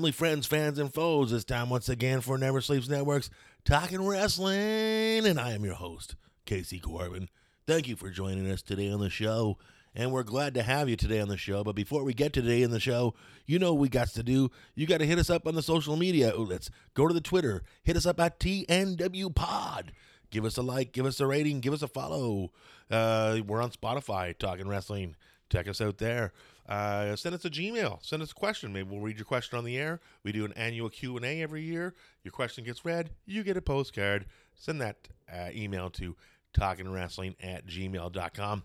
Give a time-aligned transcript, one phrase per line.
[0.00, 1.30] Family, friends, fans, and foes.
[1.30, 3.28] It's time once again for Never Sleeps Network's
[3.66, 7.28] Talking Wrestling, and I am your host, Casey Corbin.
[7.66, 9.58] Thank you for joining us today on the show,
[9.94, 11.62] and we're glad to have you today on the show.
[11.62, 13.12] But before we get today in the show,
[13.44, 14.50] you know we got to do.
[14.74, 16.70] You got to hit us up on the social media outlets.
[16.94, 19.92] Go to the Twitter, hit us up at TNW Pod.
[20.30, 22.52] Give us a like, give us a rating, give us a follow.
[22.90, 25.14] Uh, we're on Spotify, Talking Wrestling.
[25.50, 26.32] Check us out there.
[26.70, 27.98] Uh, send us a Gmail.
[28.00, 28.72] Send us a question.
[28.72, 30.00] Maybe we'll read your question on the air.
[30.22, 31.94] We do an annual Q and A every year.
[32.22, 33.10] Your question gets read.
[33.26, 34.26] You get a postcard.
[34.54, 36.14] Send that uh, email to
[36.54, 38.62] talkingwrestling at gmail.com.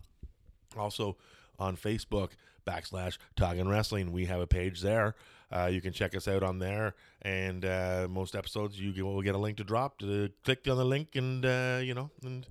[0.77, 1.17] Also
[1.57, 2.31] on Facebook
[2.67, 4.11] backslash Talking Wrestling.
[4.11, 5.15] We have a page there.
[5.51, 6.93] Uh, you can check us out on there.
[7.23, 9.97] And uh, most episodes, you will get a link to drop.
[9.99, 12.45] To click on the link and uh, you know and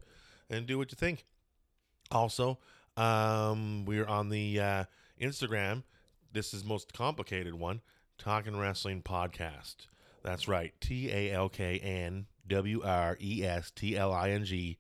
[0.51, 1.25] and do what you think.
[2.11, 2.59] Also,
[2.97, 4.85] um, we're on the uh,
[5.21, 5.83] Instagram.
[6.33, 7.81] This is most complicated one.
[8.19, 9.87] Talking Wrestling Podcast.
[10.23, 10.73] That's right.
[10.81, 14.79] T A L K N W R E S T L I N G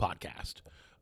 [0.00, 0.56] podcast.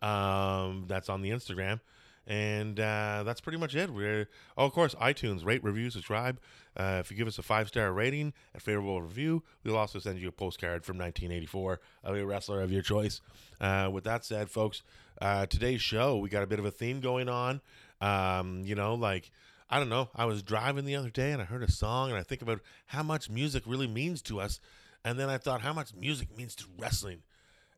[0.07, 1.81] Um, that's on the Instagram.
[2.27, 3.91] And uh, that's pretty much it.
[3.91, 6.39] We're oh, of course, iTunes, rate, review, subscribe.
[6.77, 10.19] Uh, if you give us a five star rating and favorable review, we'll also send
[10.19, 13.21] you a postcard from 1984 of a wrestler of your choice.
[13.61, 14.83] Uh, with that said, folks,
[15.21, 17.61] uh, today's show we got a bit of a theme going on.
[18.01, 19.31] Um, you know, like
[19.69, 20.09] I don't know.
[20.15, 22.61] I was driving the other day and I heard a song and I think about
[22.87, 24.61] how much music really means to us,
[25.05, 27.23] and then I thought how much music means to wrestling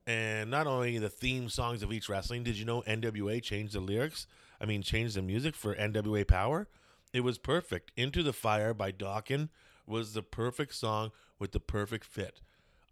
[0.06, 2.43] and not only the theme songs of each wrestling.
[2.43, 4.27] Did you know NWA changed the lyrics?
[4.60, 6.69] I mean, changed the music for NWA Power.
[7.12, 7.93] It was perfect.
[7.97, 9.49] Into the Fire by Dokken
[9.87, 12.41] was the perfect song with the perfect fit.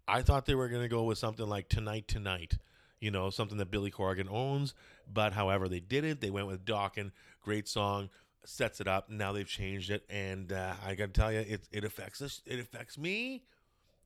[0.07, 2.57] I thought they were going to go with something like Tonight Tonight,
[3.01, 4.73] you know, something that Billy Corgan owns.
[5.11, 6.21] But however, they did it.
[6.21, 7.11] They went with Dokken.
[7.41, 8.09] Great song,
[8.45, 9.09] sets it up.
[9.09, 12.41] Now they've changed it, and uh, I got to tell you, it it affects us.
[12.45, 13.43] It affects me,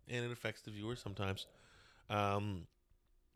[0.10, 1.46] and it affects the viewers sometimes.
[2.10, 2.68] Um,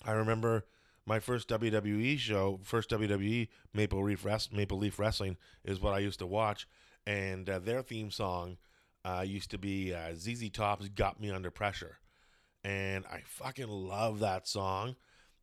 [0.04, 0.66] I remember
[1.06, 6.00] my first WWE show, first WWE Maple Leaf Rest, Maple Leaf Wrestling is what I
[6.00, 6.68] used to watch,
[7.06, 8.58] and uh, their theme song
[9.04, 11.98] uh, used to be uh, ZZ Top's "Got Me Under Pressure,"
[12.64, 14.96] and I fucking love that song,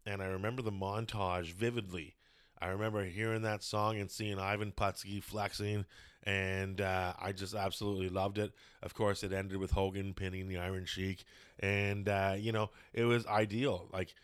[0.06, 2.15] and I remember the montage vividly.
[2.61, 5.84] I remember hearing that song and seeing Ivan Putski flexing,
[6.22, 8.53] and uh, I just absolutely loved it.
[8.83, 11.25] Of course, it ended with Hogan pinning the Iron Sheik,
[11.61, 13.89] and uh, you know it was ideal.
[13.93, 14.15] Like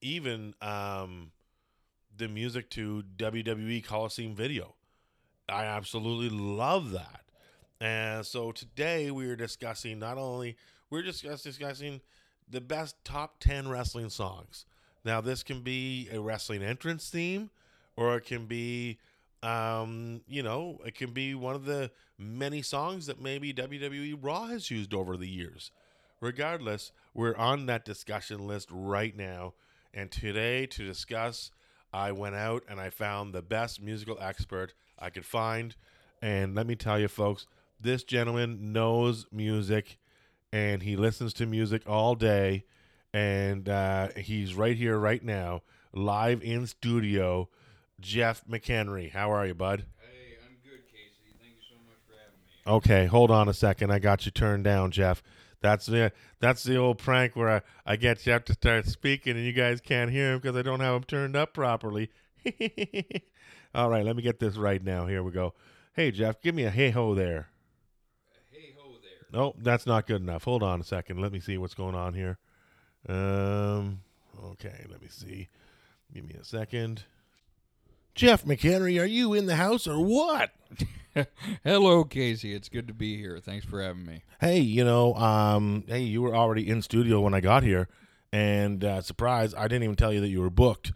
[0.00, 1.32] even um,
[2.16, 4.74] the music to WWE Coliseum video.
[5.48, 7.20] I absolutely love that.
[7.80, 10.56] And so today we are discussing not only
[10.90, 12.00] we're just discussing
[12.48, 14.64] the best top 10 wrestling songs.
[15.04, 17.50] Now this can be a wrestling entrance theme
[17.96, 18.98] or it can be
[19.42, 24.46] um, you know, it can be one of the many songs that maybe WWE Raw
[24.46, 25.70] has used over the years.
[26.20, 29.52] Regardless, we're on that discussion list right now
[29.94, 31.52] and today, to discuss,
[31.92, 35.76] I went out and I found the best musical expert I could find.
[36.20, 37.46] And let me tell you, folks,
[37.80, 39.98] this gentleman knows music
[40.52, 42.64] and he listens to music all day.
[43.14, 47.48] And uh, he's right here, right now, live in studio.
[48.00, 49.12] Jeff McHenry.
[49.12, 49.86] How are you, bud?
[50.00, 51.36] Hey, I'm good, Casey.
[51.40, 52.76] Thank you so much for having me.
[52.78, 53.92] Okay, hold on a second.
[53.92, 55.22] I got you turned down, Jeff.
[55.60, 59.46] That's the that's the old prank where I, I get Jeff to start speaking and
[59.46, 62.10] you guys can't hear him because I don't have him turned up properly.
[63.74, 65.06] All right, let me get this right now.
[65.06, 65.54] Here we go.
[65.94, 67.48] Hey Jeff, give me a hey ho there.
[68.50, 69.40] Hey ho there.
[69.40, 70.44] Nope, that's not good enough.
[70.44, 71.22] Hold on a second.
[71.22, 72.38] Let me see what's going on here.
[73.08, 74.00] Um,
[74.52, 75.48] okay, let me see.
[76.12, 77.04] Give me a second.
[78.14, 80.50] Jeff McHenry, are you in the house or what?
[81.64, 82.54] Hello, Casey.
[82.54, 83.40] It's good to be here.
[83.40, 84.22] Thanks for having me.
[84.40, 87.88] Hey, you know, um, hey, you were already in studio when I got here,
[88.32, 90.92] and uh, surprise, I didn't even tell you that you were booked.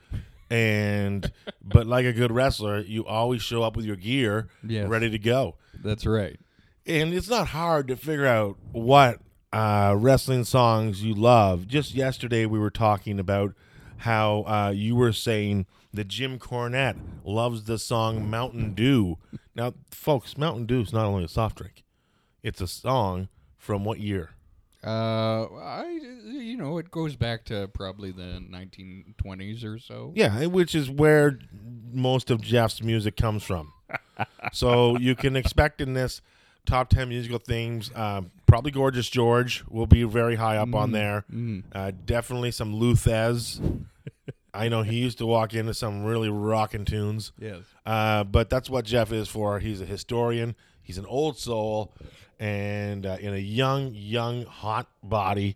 [0.51, 1.31] And
[1.63, 4.89] but like a good wrestler, you always show up with your gear Yes.
[4.89, 5.57] ready to go.
[5.75, 6.39] That's right.
[6.87, 9.19] And it's not hard to figure out what
[9.53, 11.67] uh, wrestling songs you love.
[11.67, 13.55] Just yesterday, we were talking about
[13.99, 19.19] how uh, you were saying that Jim Cornette loves the song Mountain Dew.
[19.55, 21.85] Now, folks, Mountain Dew is not only a soft drink;
[22.43, 24.31] It's a song from what year?
[24.85, 30.13] Uh, I you know it goes back to probably the 1920s or so.
[30.15, 31.41] Yeah, which is where
[31.93, 33.73] most of Jeff's music comes from.
[34.53, 36.21] so you can expect in this
[36.65, 41.25] top 10 musical themes, um, probably Gorgeous George will be very high up on there.
[41.33, 41.63] Mm.
[41.73, 43.61] Uh, definitely some Lou Thesz.
[44.53, 47.31] I know he used to walk into some really rocking tunes.
[47.39, 47.61] Yes.
[47.87, 49.61] Uh, but that's what Jeff is for.
[49.61, 50.57] He's a historian.
[50.83, 51.93] He's an old soul,
[52.41, 55.55] and uh, in a young, young, hot body.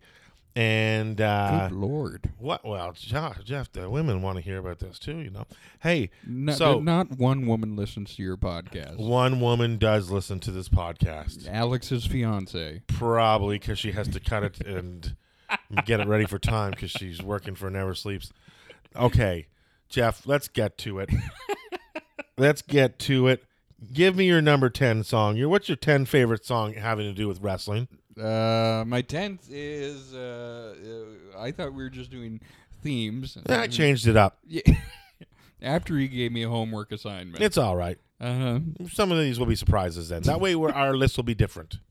[0.55, 2.31] And uh, Good lord.
[2.39, 2.63] what?
[2.65, 5.17] Well, Jeff, Jeff, the women want to hear about this too.
[5.19, 5.47] You know.
[5.81, 8.99] Hey, No, so not one woman listens to your podcast.
[8.99, 12.83] one woman does listen to this podcast, Alex's fiance.
[12.87, 15.17] probably because she has to cut it and
[15.87, 18.31] get it ready for time because she's working for Never Sleeps.
[18.95, 19.47] Okay,
[19.89, 21.09] Jeff, let's get to it.
[22.37, 23.45] let's get to it.
[23.93, 25.37] Give me your number ten song.
[25.37, 27.89] Your what's your ten favorite song having to do with wrestling?
[28.21, 30.15] Uh, my tenth is.
[30.15, 30.75] Uh,
[31.35, 32.41] uh, I thought we were just doing
[32.83, 33.39] themes.
[33.49, 34.39] I changed it up.
[34.47, 34.63] Yeah.
[35.63, 37.43] After he gave me a homework assignment.
[37.43, 37.99] It's all right.
[38.21, 38.61] uh-huh.
[38.93, 40.23] Some of these will be surprises then.
[40.23, 41.79] That way, we're, our list will be different.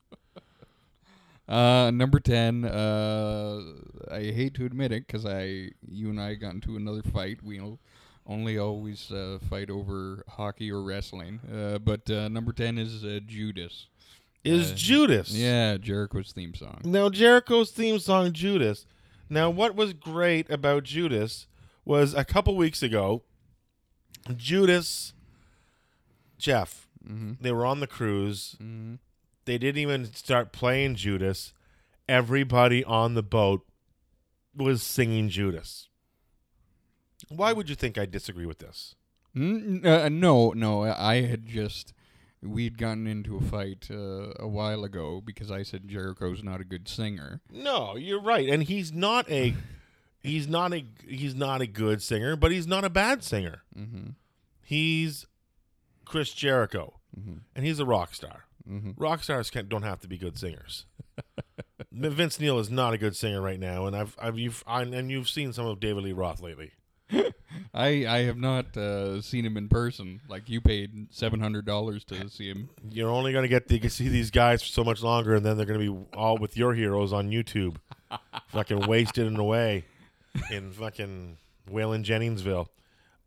[1.48, 2.64] Uh, number ten.
[2.64, 3.60] Uh,
[4.10, 7.42] I hate to admit it because I, you and I got into another fight.
[7.42, 7.60] We
[8.26, 11.40] only always uh, fight over hockey or wrestling.
[11.52, 13.88] Uh, but uh, number ten is uh, Judas.
[14.44, 15.30] Is Uh, Judas?
[15.30, 16.80] Yeah, Jericho's theme song.
[16.84, 18.86] Now Jericho's theme song Judas.
[19.30, 21.46] Now what was great about Judas
[21.84, 23.22] was a couple weeks ago
[24.36, 25.12] Judas
[26.38, 27.32] Jeff Mm-hmm.
[27.42, 28.54] they were on the cruise.
[28.62, 28.94] Mm-hmm.
[29.44, 31.52] They didn't even start playing Judas.
[32.08, 33.66] Everybody on the boat
[34.56, 35.88] was singing Judas.
[37.28, 38.94] Why would you think I disagree with this?
[39.36, 40.84] Mm, uh, no, no.
[40.84, 41.92] I had just
[42.42, 46.64] we'd gotten into a fight uh, a while ago because I said Jericho's not a
[46.64, 47.40] good singer.
[47.50, 48.48] No, you're right.
[48.48, 49.54] And he's not a
[50.22, 53.62] he's not a he's not a good singer, but he's not a bad singer.
[53.78, 54.10] Mm-hmm.
[54.62, 55.26] He's
[56.04, 57.40] Chris Jericho, Mhm.
[57.54, 58.44] and he's a rock star.
[58.68, 58.94] Mhm.
[58.96, 60.86] Rock stars can't, don't have to be good singers.
[61.90, 65.10] Vince Neil is not a good singer right now, and I've, I've you've I, and
[65.10, 66.72] you've seen some of David Lee Roth lately.
[67.74, 70.20] I I have not uh, seen him in person.
[70.28, 72.70] Like you paid seven hundred dollars to see him.
[72.90, 75.56] You're only going to get to see these guys for so much longer, and then
[75.56, 77.76] they're going to be all with your heroes on YouTube,
[78.48, 79.84] fucking wasted and away
[80.50, 81.38] in fucking
[81.70, 82.68] Waylon Jenningsville.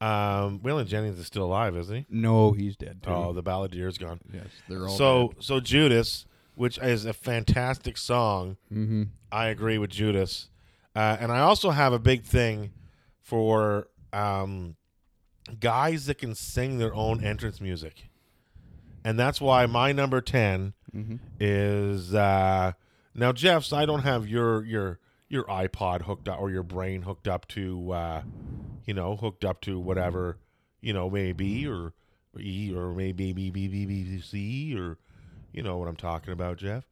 [0.01, 2.05] Um, Waylon Jennings is still alive, isn't he?
[2.09, 3.09] No, he's dead too.
[3.09, 4.19] Oh, the balladier's gone.
[4.31, 8.57] yes, they're all So, so Judas, which is a fantastic song.
[8.71, 9.03] Mm-hmm.
[9.31, 10.49] I agree with Judas,
[10.95, 12.71] uh, and I also have a big thing
[13.25, 14.75] for um,
[15.59, 18.07] guys that can sing their own entrance music,
[19.03, 21.15] and that's why my number ten Mm-hmm.
[21.41, 22.71] is uh,
[23.13, 23.73] now Jeff's.
[23.73, 27.91] I don't have your your your iPod hooked up or your brain hooked up to
[27.91, 28.21] uh,
[28.85, 30.37] you know hooked up to whatever
[30.79, 31.91] you know maybe or,
[32.33, 34.97] or E or maybe B B B B C or
[35.51, 36.85] you know what I'm talking about, Jeff.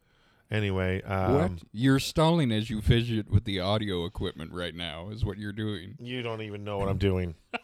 [0.54, 1.52] Anyway, um, what?
[1.72, 5.10] You're stalling as you fidget with the audio equipment right now.
[5.10, 5.96] Is what you're doing.
[6.00, 7.36] You don't even know what I'm doing.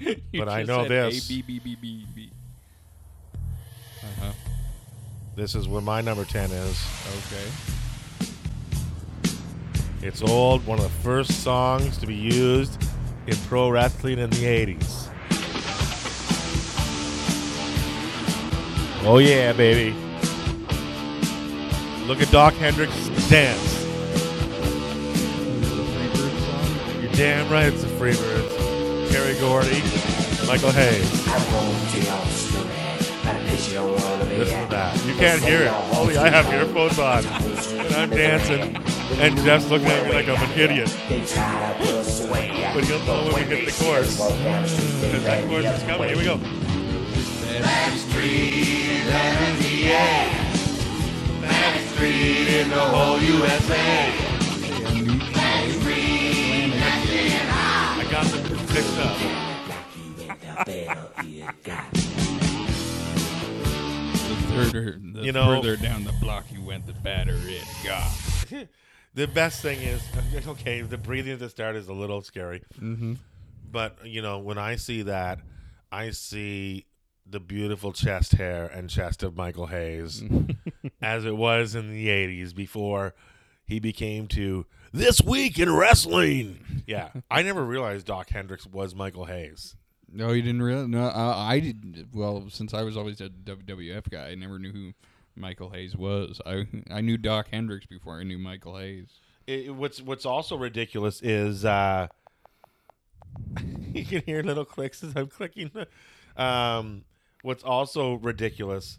[0.00, 1.26] You But I just know said this.
[1.26, 2.30] A, B, B, B, B, B.
[4.02, 4.32] Uh-huh.
[5.36, 6.84] This is where my number 10 is.
[7.30, 7.44] Okay.
[10.02, 12.82] It's old, one of the first songs to be used
[13.28, 15.08] in pro wrestling in the 80s.
[19.04, 19.94] Oh, yeah, baby.
[22.12, 22.92] Look at Doc Hendrix
[23.30, 23.58] dance.
[25.96, 27.02] Freebird.
[27.02, 29.10] You're damn right it's the Freebirds.
[29.10, 29.80] Terry Gordy,
[30.46, 31.10] Michael Hayes.
[34.28, 35.02] Listen to that.
[35.06, 35.72] You can't hear it.
[35.96, 37.24] Only I have earphones on.
[37.24, 38.76] And I'm dancing.
[39.18, 40.94] And Jeff's looking at me like I'm an idiot.
[42.74, 44.18] But you'll know when we hit the chorus.
[44.18, 46.08] Because that chorus is coming.
[46.08, 46.38] Here we go.
[47.96, 49.06] Street in
[49.62, 50.41] the
[52.10, 53.76] whole USA.
[57.94, 59.16] I got them fixed up.
[64.28, 68.10] The further, the You know- further down the block you went, the badder it got.
[69.14, 70.00] The best thing is,
[70.48, 72.62] okay, the breathing at the start is a little scary.
[72.80, 73.14] Mm-hmm.
[73.70, 75.40] But, you know, when I see that,
[75.90, 76.86] I see
[77.32, 80.22] the beautiful chest hair and chest of Michael Hayes
[81.02, 83.14] as it was in the 80s before
[83.64, 86.82] he became to This Week in Wrestling.
[86.86, 87.08] Yeah.
[87.30, 89.76] I never realized Doc Hendrix was Michael Hayes.
[90.12, 90.86] No, you didn't really.
[90.86, 92.08] No, uh, I didn't.
[92.12, 94.92] Well, since I was always a WWF guy, I never knew who
[95.34, 96.38] Michael Hayes was.
[96.44, 99.08] I I knew Doc Hendrix before I knew Michael Hayes.
[99.46, 102.08] It, what's what's also ridiculous is uh,
[103.94, 105.70] you can hear little clicks as I'm clicking.
[106.36, 107.04] Um,
[107.42, 108.98] what's also ridiculous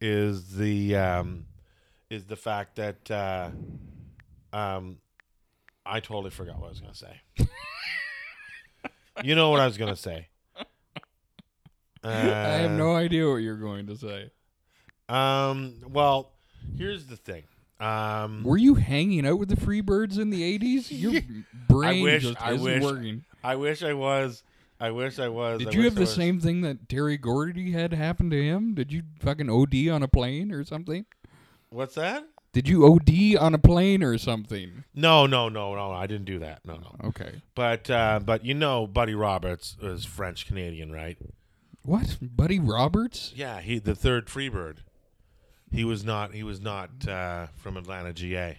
[0.00, 1.46] is the um,
[2.10, 3.50] is the fact that uh,
[4.52, 4.98] um,
[5.86, 7.20] I totally forgot what I was gonna say.
[9.22, 10.28] you know what I was gonna say.
[10.56, 10.64] Uh,
[12.04, 14.30] I have no idea what you're going to say.
[15.08, 15.74] Um.
[15.88, 16.32] Well,
[16.76, 17.44] here's the thing.
[17.80, 18.42] Um.
[18.44, 20.86] Were you hanging out with the Freebirds in the 80s?
[20.90, 21.20] Your
[21.68, 23.24] brain wish- just I isn't wish- working.
[23.44, 24.42] I wish I was.
[24.82, 25.60] I wish I was.
[25.60, 28.74] I Did you have I the same thing that Terry Gordy had happen to him?
[28.74, 31.06] Did you fucking OD on a plane or something?
[31.70, 32.24] What's that?
[32.52, 34.82] Did you OD on a plane or something?
[34.92, 35.92] No, no, no, no.
[35.92, 36.66] I didn't do that.
[36.66, 36.96] No, no.
[37.10, 37.42] Okay.
[37.54, 41.16] But uh, but you know, Buddy Roberts is French Canadian, right?
[41.82, 42.18] What?
[42.20, 43.32] Buddy Roberts?
[43.36, 44.78] Yeah, he the third Freebird.
[45.70, 46.34] He was not.
[46.34, 48.58] He was not uh, from Atlanta, GA.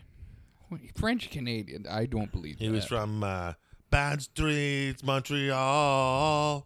[0.96, 1.86] French Canadian.
[1.88, 2.72] I don't believe He that.
[2.74, 3.54] was from uh,
[3.94, 6.66] Bad Streets, Montreal.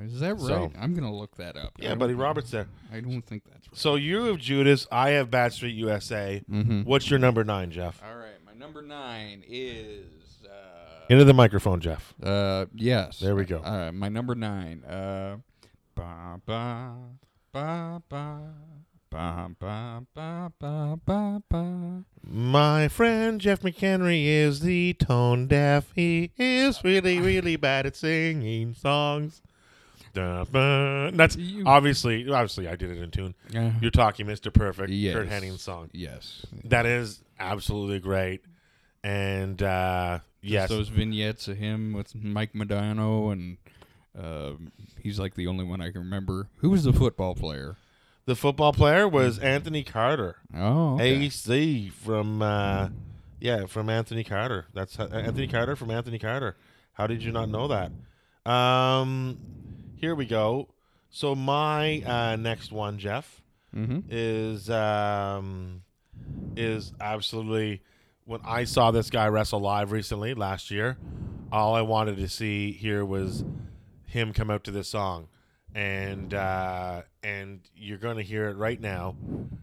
[0.00, 0.40] Is that right?
[0.40, 1.72] So- I'm gonna look that up.
[1.78, 2.66] Yeah, Buddy Roberts there.
[2.92, 3.76] I don't think that's right.
[3.78, 4.86] So you have Judas.
[4.92, 6.42] I have Bad Street, USA.
[6.50, 6.82] Mm-hmm.
[6.82, 8.02] What's your number nine, Jeff?
[8.06, 10.04] All right, my number nine is.
[10.44, 12.14] Uh, Into the microphone, Jeff.
[12.22, 13.18] uh, yes.
[13.18, 13.58] There we go.
[13.64, 14.82] All right, my number nine.
[14.84, 15.36] Uh,
[15.94, 16.94] ba ba
[17.52, 18.40] ba ba
[22.24, 25.92] My friend Jeff McHenry is the tone deaf.
[25.94, 29.42] He is really, really bad at singing songs.
[30.14, 33.34] That's You- obviously, obviously, I did it in tune.
[33.80, 34.52] You're talking Mr.
[34.52, 35.14] Perfect, yes.
[35.14, 35.90] Curt Hennig song.
[35.92, 36.44] Yes.
[36.64, 38.42] That is absolutely great.
[39.04, 43.58] And uh, yes, Those vignettes of him with Mike Modano and.
[44.18, 44.52] Uh,
[45.00, 46.48] he's like the only one I can remember.
[46.58, 47.76] Who was the football player?
[48.24, 51.26] The football player was Anthony Carter, Oh, okay.
[51.26, 52.88] AC from uh,
[53.40, 54.66] yeah, from Anthony Carter.
[54.72, 56.56] That's uh, Anthony Carter from Anthony Carter.
[56.94, 57.90] How did you not know that?
[58.50, 59.38] Um,
[59.96, 60.68] here we go.
[61.10, 63.42] So my uh, next one, Jeff,
[63.74, 64.00] mm-hmm.
[64.10, 65.82] is um,
[66.56, 67.82] is absolutely
[68.24, 70.96] when I saw this guy wrestle live recently last year.
[71.50, 73.44] All I wanted to see here was
[74.06, 75.28] him come out to this song,
[75.74, 79.16] and uh, and you're going to hear it right now.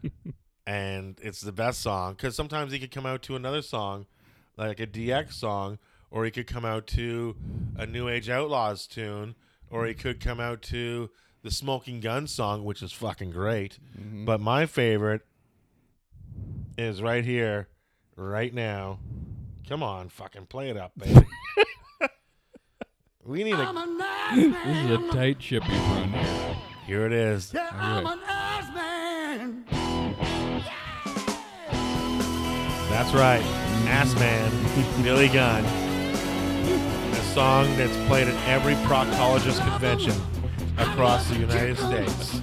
[0.66, 4.06] and it's the best song because sometimes he could come out to another song,
[4.58, 5.80] like a DX song,
[6.12, 7.36] or he could come out to
[7.78, 9.36] a New Age Outlaws tune,
[9.70, 11.10] or he could come out to
[11.42, 13.80] the Smoking Gun song, which is fucking great.
[14.26, 15.22] But my favorite
[16.78, 17.68] is right here,
[18.16, 19.00] right now.
[19.68, 21.26] Come on, fucking play it up, baby.
[23.30, 23.74] we need a.
[24.36, 26.58] This is a tight ship he's run here.
[26.88, 27.54] Here it is.
[27.54, 27.66] Okay.
[32.90, 33.44] That's right.
[33.86, 35.64] Ass Man, Billy Gunn.
[35.64, 40.20] A song that's played at every proctologist convention
[40.80, 42.42] across the United States.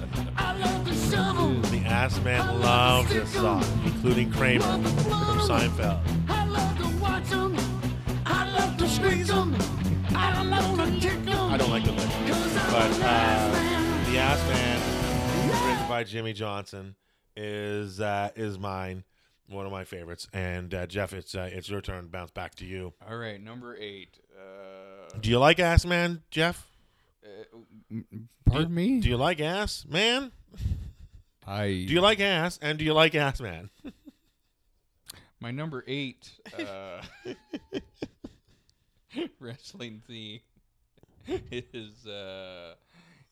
[1.69, 5.99] The Ass Man loves this song, including Kramer from Seinfeld.
[6.29, 6.47] I
[11.57, 16.95] don't like the lyrics, but uh, the Ass Man, written by Jimmy Johnson,
[17.35, 19.03] is uh, is mine,
[19.47, 20.27] one of my favorites.
[20.33, 22.07] And uh, Jeff, it's uh, it's your turn.
[22.07, 22.93] Bounce back to you.
[23.07, 24.19] All right, number eight.
[24.35, 26.67] Uh, Do you like Ass Man, Jeff?
[28.45, 28.99] pardon me?
[28.99, 30.31] Do you like Ass Man?
[31.45, 32.59] I Do you like Ass?
[32.61, 33.69] And do you like Ass Man?
[35.39, 37.01] my number eight uh,
[39.39, 40.39] wrestling theme
[41.51, 42.73] is uh,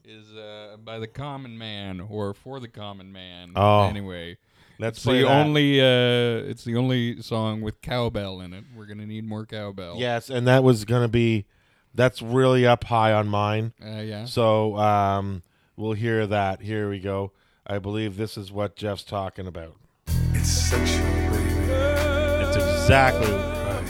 [0.03, 3.51] is uh, by the Common Man or for the Common Man.
[3.55, 4.37] Oh, anyway,
[4.79, 5.45] Let's it's play the that.
[5.45, 8.63] only uh, it's the only song with cowbell in it.
[8.75, 9.95] We're gonna need more cowbell.
[9.97, 11.45] Yes, and that was gonna be.
[11.93, 13.71] That's really up high on mine.
[13.81, 14.25] Uh, yeah.
[14.25, 15.43] So um,
[15.77, 16.61] we'll hear that.
[16.61, 17.31] Here we go.
[17.65, 19.77] I believe this is what Jeff's talking about.
[20.33, 21.67] It's sexual, baby.
[21.67, 23.31] That's exactly.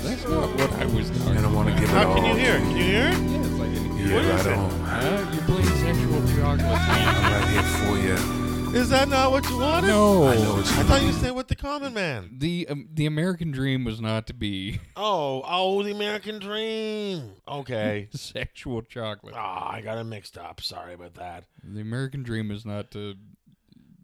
[0.04, 2.16] That's not what I was talking And I want to give it How all.
[2.16, 2.58] can you hear?
[2.60, 3.08] Can you hear?
[3.08, 3.18] it?
[3.18, 4.58] Yes, I can hear Yeah, What is right it?
[4.58, 4.72] on.
[4.82, 6.62] Uh, you're playing sexual chocolate.
[6.62, 8.76] I'm right here for you.
[8.80, 9.88] Is that not what you wanted?
[9.88, 10.28] No.
[10.28, 11.18] I know what you I thought you mean.
[11.18, 12.30] said with the common man.
[12.38, 17.32] The um, the American dream was not to be Oh, oh, the American dream.
[17.48, 18.10] Okay.
[18.14, 19.34] sexual chocolate.
[19.36, 20.62] Ah, I got it mixed up.
[20.62, 21.46] Sorry about that.
[21.64, 23.16] The American dream is not to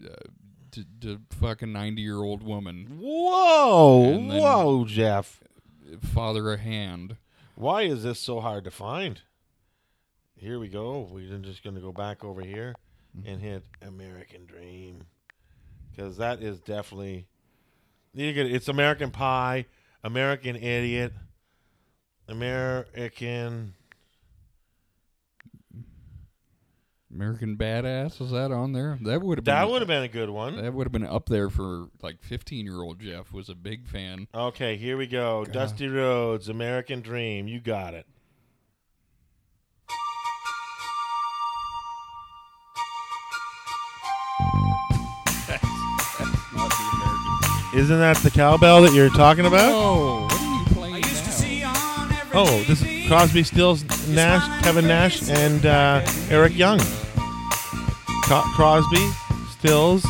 [0.04, 0.08] uh,
[0.72, 5.42] to, to fuck a ninety year old woman, Whoa, And then- whoa, Jeff.
[6.00, 7.18] Father a hand.
[7.56, 9.22] Why is this so hard to find?
[10.36, 11.08] Here we go.
[11.12, 12.74] We're just going to go back over here
[13.18, 13.30] mm-hmm.
[13.30, 15.04] and hit American Dream.
[15.92, 17.28] because that is definitely
[18.14, 19.66] you get it's American Pie,
[20.04, 21.14] American Idiot,
[22.28, 23.74] American.
[27.14, 28.98] American Badass is that on there?
[29.02, 30.56] That would have been That would have been a good one.
[30.62, 33.86] that would have been up there for like 15 year old Jeff was a big
[33.88, 34.28] fan.
[34.34, 35.44] Okay, here we go.
[35.46, 35.54] God.
[35.54, 37.48] Dusty Rhodes, American Dream.
[37.48, 38.06] You got it.
[46.54, 47.80] Not the American.
[47.80, 49.72] Isn't that the cowbell that you're talking about?
[49.74, 50.66] Oh, what are you
[51.02, 52.30] playing now?
[52.34, 56.80] Oh, this is Crosby, Stills, Nash, Kevin Nash, and uh, Eric Young.
[58.24, 59.06] Co- Crosby,
[59.50, 60.02] Stills,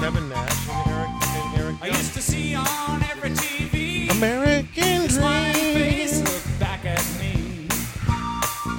[0.00, 5.52] Kevin Nash, and Eric, and Eric I used to see on every TV American smiling
[5.52, 5.74] Dream.
[5.76, 7.68] face look back at me.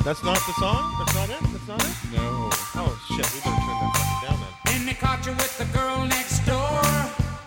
[0.04, 0.94] That's not the song.
[1.00, 1.40] That's not it.
[1.54, 1.96] That's not it.
[2.12, 2.50] No.
[2.76, 3.24] Oh shit!
[3.34, 4.76] We better turn that fucking down then.
[4.80, 6.82] Then they caught you with the girl next door.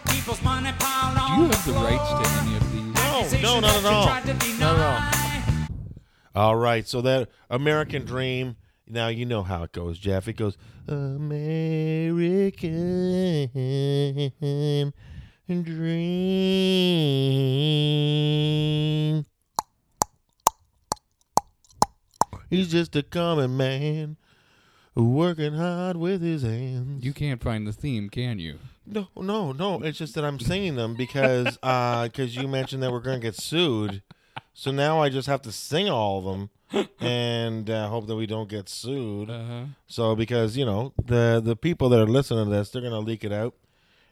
[0.09, 3.43] People's money piled Do you have the rights to any of these?
[3.43, 4.07] No, no, not at all.
[4.07, 5.24] Not at all.
[6.35, 8.57] All right, so that American Dream.
[8.89, 10.27] Now you know how it goes, Jeff.
[10.27, 11.33] It goes American
[15.63, 16.05] Dream.
[22.51, 24.17] He's just a common man,
[24.97, 27.05] working hard with his hands.
[27.05, 28.59] You can't find the theme, can you?
[28.85, 29.83] No, no, no.
[29.83, 33.25] It's just that I'm singing them because uh, because you mentioned that we're going to
[33.25, 34.03] get sued.
[34.55, 36.25] So now I just have to sing all of
[36.73, 39.29] them and uh, hope that we don't get sued.
[39.29, 39.65] Uh-huh.
[39.87, 43.01] So because you know the the people that are listening to this, they're going to
[43.01, 43.55] leak it out.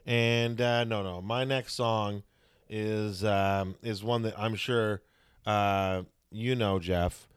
[0.05, 2.23] And uh, no, no, my next song
[2.69, 5.01] is um, is one that I'm sure
[5.45, 7.27] uh, you know, Jeff.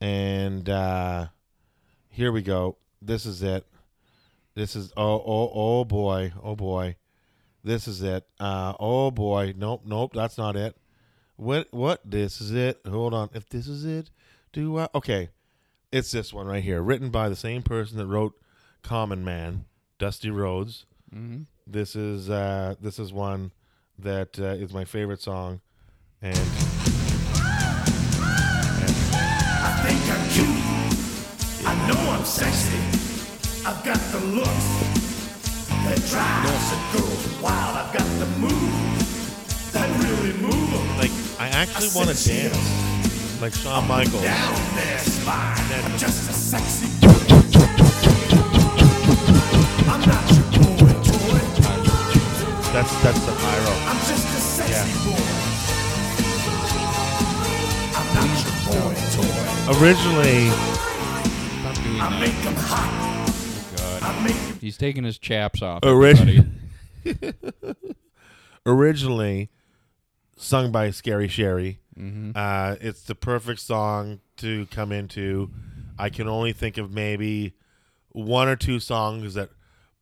[0.00, 1.28] And uh,
[2.08, 2.76] here we go.
[3.00, 3.66] This is it.
[4.54, 6.96] This is oh oh oh boy oh boy,
[7.64, 8.26] this is it.
[8.38, 10.76] Uh, oh boy, nope nope that's not it.
[11.40, 12.80] What what this is it?
[12.86, 14.10] Hold on, if this is it,
[14.52, 14.88] do I?
[14.94, 15.30] Okay,
[15.90, 18.34] it's this one right here, written by the same person that wrote
[18.82, 19.64] Common Man,
[19.98, 20.84] Dusty Rhodes.
[21.10, 23.52] hmm This is uh, this is one
[23.98, 25.62] that uh, is my favorite song,
[26.20, 26.36] and
[29.62, 31.66] I think I'm cute.
[31.66, 32.76] I know I'm sexy.
[33.66, 34.68] I've got the looks
[35.88, 37.76] that drives a girl wild.
[37.78, 40.98] I've got the moves that really move 'em.
[40.98, 41.19] like I
[41.62, 44.22] actually want to dance like Shawn Michaels.
[44.22, 45.56] Down their spine.
[45.84, 46.86] I'm just a sexy.
[49.88, 51.40] I'm not your boy toy.
[52.72, 53.72] That's that's the pyro.
[53.88, 54.86] I'm just a sexy Yeah.
[55.04, 55.24] boy.
[57.96, 59.82] I'm not your boy toy.
[59.82, 62.20] Originally, Stop doing I that.
[62.20, 62.90] make 'em hot.
[63.76, 64.02] God.
[64.02, 65.80] I make 'em He's taking his chaps off.
[65.82, 66.46] Origi-
[67.04, 67.34] everybody.
[68.66, 69.48] originally
[70.40, 71.80] sung by Scary Sherry.
[71.96, 72.32] Mhm.
[72.34, 75.50] Uh, it's the perfect song to come into.
[75.98, 77.54] I can only think of maybe
[78.08, 79.50] one or two songs that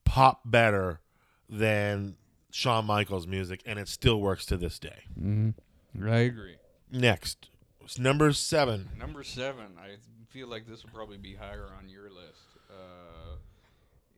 [0.05, 1.01] pop better
[1.49, 2.17] than
[2.51, 5.03] Shawn Michaels' music, and it still works to this day.
[5.21, 5.55] Mhm.
[6.03, 6.57] I agree.
[6.91, 7.51] Next,
[7.83, 8.91] it's number seven.
[8.97, 9.77] Number seven.
[9.79, 9.97] I
[10.31, 12.43] feel like this will probably be higher on your list.
[12.71, 13.37] Uh,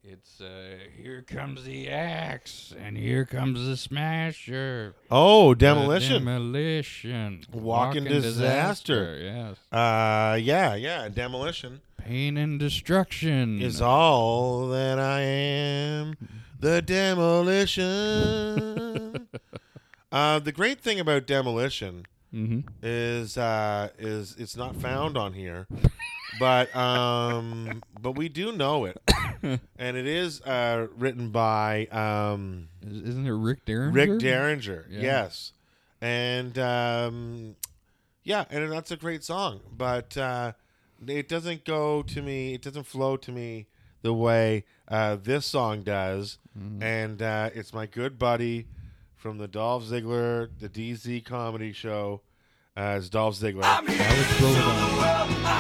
[0.03, 4.95] it's uh, here comes the axe and here comes the smasher.
[5.11, 6.25] Oh, Demolition.
[6.25, 7.45] demolition.
[7.53, 9.19] Walking disaster.
[9.21, 9.57] Yes.
[9.71, 13.61] uh, yeah, yeah, Demolition Pain and destruction.
[13.61, 16.17] is all that I am.
[16.59, 17.87] The Demolition.
[20.13, 25.67] uh, the great thing about Demolition hmm is uh, is it's not found on here,
[26.41, 29.01] but um, but we do know it,
[29.43, 33.93] and it is uh, written by um, Isn't it Rick Derringer?
[33.93, 34.87] Rick Derringer.
[34.91, 35.01] Yeah.
[35.01, 35.53] Yes,
[36.01, 37.55] and um,
[38.25, 40.53] yeah, and that's a great song, but uh,
[41.07, 42.55] it doesn't go to me.
[42.55, 43.67] It doesn't flow to me
[44.03, 46.83] the way uh, this song does, Mm-hmm.
[46.83, 48.67] and uh, it's my good buddy
[49.15, 52.23] from the Dolph Ziggler, the DZ comedy show.
[52.81, 53.61] Uh, it's Dolph Ziggler.
[53.61, 53.85] Alex
[54.41, 55.05] Provolone.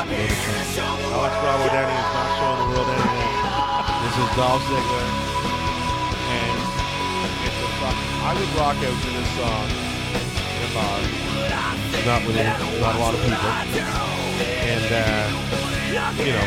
[0.00, 3.28] Alex Bravo Danny is not showing the world anything.
[4.08, 5.04] This is Dolph Ziggler,
[6.32, 6.56] and
[7.44, 8.08] it's a fucking.
[8.24, 10.96] I would rock out to this song in a bar.
[12.08, 13.52] Not with any- not a lot of people,
[14.64, 15.28] and uh,
[16.24, 16.46] you know,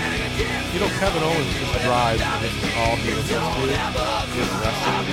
[0.74, 5.06] you know, Kevin Owens just drives, and this is all he listens to is wrestling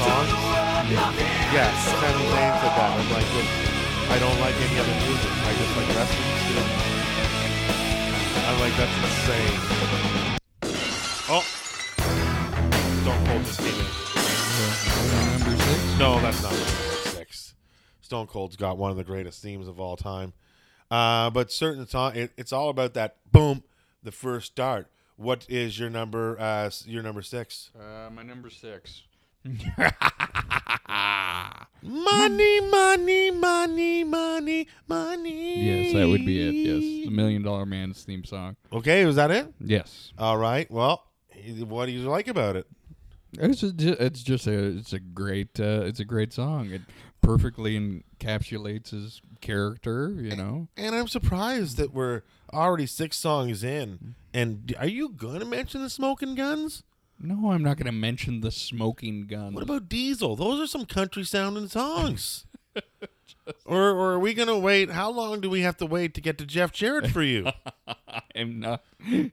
[0.00, 0.32] songs.
[1.52, 2.88] Yeah, Sami Zayn said that.
[2.96, 3.73] I'm like, look,
[4.10, 5.30] I don't like any other music.
[5.32, 6.30] I just like wrestling.
[8.46, 9.58] I'm like, that's insane.
[11.26, 11.44] Oh,
[13.02, 13.86] Stone Cold just came in.
[15.58, 15.98] six?
[15.98, 16.66] No, that's not number
[17.08, 17.54] six.
[18.02, 20.32] Stone Cold's got one of the greatest themes of all time.
[20.90, 23.62] Uh, but certain song, it, it's all about that boom,
[24.02, 24.88] the first start.
[25.16, 26.38] What is your number?
[26.38, 27.70] Uh, your number six?
[27.78, 29.02] Uh, my number six.
[31.86, 35.64] Money, money, money, money, money.
[35.64, 36.52] Yes, that would be it.
[36.54, 38.56] Yes, the Million Dollar Man's theme song.
[38.72, 39.52] Okay, was that it?
[39.60, 40.70] Yes, All right.
[40.70, 41.04] Well,
[41.66, 42.66] what do you like about it?
[43.34, 46.70] it's just, it's just a it's a great uh, it's a great song.
[46.70, 46.82] It
[47.20, 50.14] perfectly encapsulates his character.
[50.18, 50.68] You know.
[50.78, 54.14] And I'm surprised that we're already six songs in.
[54.32, 56.82] And d- are you going to mention the Smoking Guns?
[57.18, 59.54] No, I'm not going to mention the smoking gun.
[59.54, 60.36] What about Diesel?
[60.36, 62.46] Those are some country sounding songs.
[63.66, 64.90] or, or are we going to wait?
[64.90, 67.48] How long do we have to wait to get to Jeff Jarrett for you?
[68.36, 68.82] I'm not.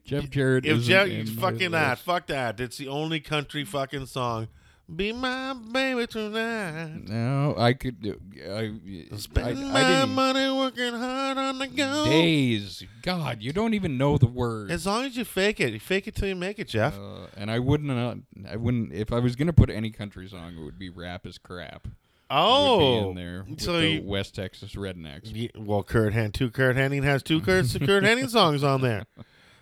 [0.03, 0.65] Jeff Jarrett.
[0.65, 2.59] if Jeff, in fucking that, fuck that.
[2.59, 4.47] It's the only country fucking song.
[4.93, 7.07] Be my baby tonight.
[7.07, 8.01] No, I could.
[8.01, 8.73] do- I,
[9.13, 10.09] I, Spend I my didn't.
[10.15, 12.05] money working hard on the go.
[12.05, 14.71] Days, God, you don't even know the words.
[14.71, 16.97] As long as you fake it, you fake it till you make it, Jeff.
[16.97, 17.91] Uh, and I wouldn't.
[17.91, 18.15] Uh,
[18.49, 18.91] I wouldn't.
[18.91, 21.93] If I was gonna put any country song, it would be "Rap is Crap." Would
[22.29, 23.45] oh, be in there.
[23.57, 25.51] So the you, West Texas rednecks.
[25.57, 29.05] Well, Kurt Hen, two Curt Hennig has two Kurt Curt Hennig songs on there.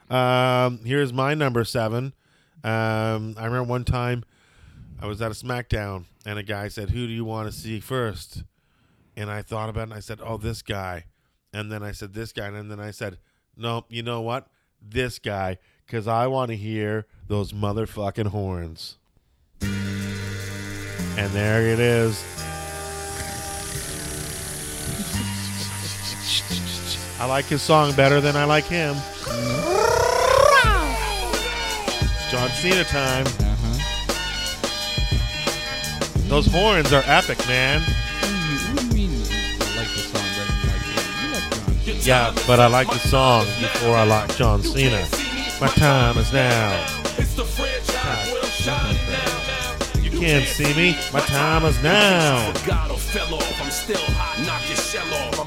[0.10, 2.14] Um, here's my number seven.
[2.64, 4.24] Um, I remember one time
[5.02, 7.80] I was at a SmackDown and a guy said, "Who do you want to see
[7.80, 8.44] first?
[9.16, 11.06] And I thought about it and I said, "Oh, this guy."
[11.54, 13.18] And then I said, "This guy." And then I said,
[13.56, 14.48] "No, you know what?
[14.82, 18.98] This guy, because I want to hear those motherfucking horns."
[19.62, 22.22] And there it is.
[27.20, 28.96] I like his song better than I like him.
[32.30, 33.49] John Cena time.
[36.30, 37.82] Those horns are epic, man.
[37.82, 39.20] What do you mean
[39.76, 41.02] like the song like him?
[41.26, 42.00] You like John Cena.
[42.06, 45.04] Yeah, but I like the song before I like John Cena.
[45.60, 46.86] My time is now.
[50.04, 50.96] You can't see me.
[51.12, 52.54] My time is now.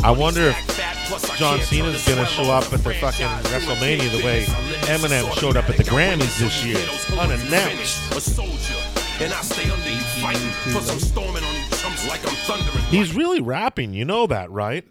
[0.03, 4.47] I wonder if John Cena's gonna show up at the fucking WrestleMania the way
[4.90, 6.85] Eminem showed up at the Grammys this year,
[7.21, 8.91] unannounced.
[9.22, 12.85] And I stay under you fighting, plus I'm storming on you chumps like I'm thundering.
[12.87, 14.85] He's really rapping, you know that, right?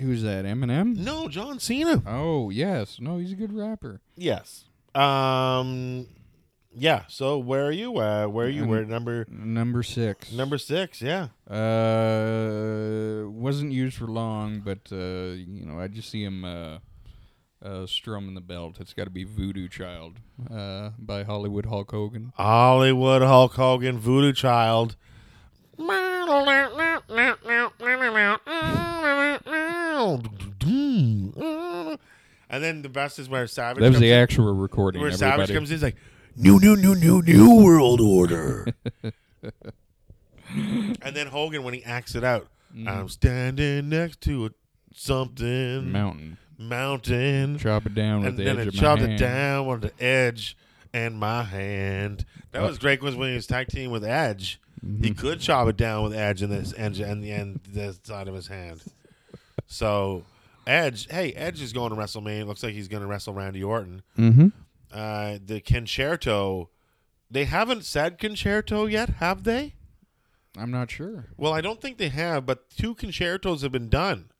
[0.00, 0.44] Who's that?
[0.44, 0.96] Eminem?
[0.96, 2.00] No, John Cena.
[2.06, 4.00] Oh yes, no, he's a good rapper.
[4.14, 4.66] Yes.
[4.94, 6.06] Um.
[6.72, 7.06] Yeah.
[7.08, 7.98] So where are you?
[7.98, 8.62] Uh, where are you?
[8.62, 10.30] Um, Where number Number six.
[10.30, 11.02] number six?
[11.02, 11.28] Yeah.
[11.50, 16.78] Uh, wasn't used for long, but uh, you know, I just see him uh,
[17.62, 18.76] uh, strumming the belt.
[18.80, 20.18] It's got to be "Voodoo Child"
[20.50, 22.32] uh, by Hollywood Hulk Hogan.
[22.36, 24.96] Hollywood Hulk Hogan, Voodoo Child.
[32.50, 35.02] And then the best is where Savage That was comes the in, actual recording.
[35.02, 35.96] where Savage comes in, he's like,
[36.36, 38.66] "New, new, new, new, new world order."
[40.54, 42.48] and then Hogan, when he acts it out,
[42.86, 44.50] I'm standing next to a
[44.94, 46.38] something Mountain.
[46.58, 49.12] Mountain, Chop it down with and the then edge it of my chopped hand.
[49.12, 50.56] it down with the edge
[50.92, 52.24] and my hand.
[52.52, 53.00] That Uh, was great.
[53.00, 54.60] Was when he was tag team with Edge.
[55.02, 58.28] He could chop it down with Edge and this Edge and the end the side
[58.28, 58.82] of his hand.
[59.66, 60.24] So
[60.66, 62.46] Edge, hey, Edge is going to WrestleMania.
[62.46, 64.02] Looks like he's going to wrestle Randy Orton.
[64.18, 64.48] Mm-hmm.
[64.92, 66.68] Uh, the Con-Chair-To,
[67.30, 69.74] they haven't said Con-Chair-To yet, have they?
[70.56, 71.26] I'm not sure.
[71.36, 74.30] Well, I don't think they have, but two Con-Chair-Tos have been done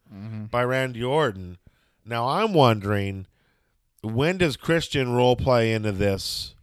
[0.51, 1.59] by Randy Orton.
[2.09, 3.27] Now I'm wondering
[4.01, 6.55] when does Christian role play into this?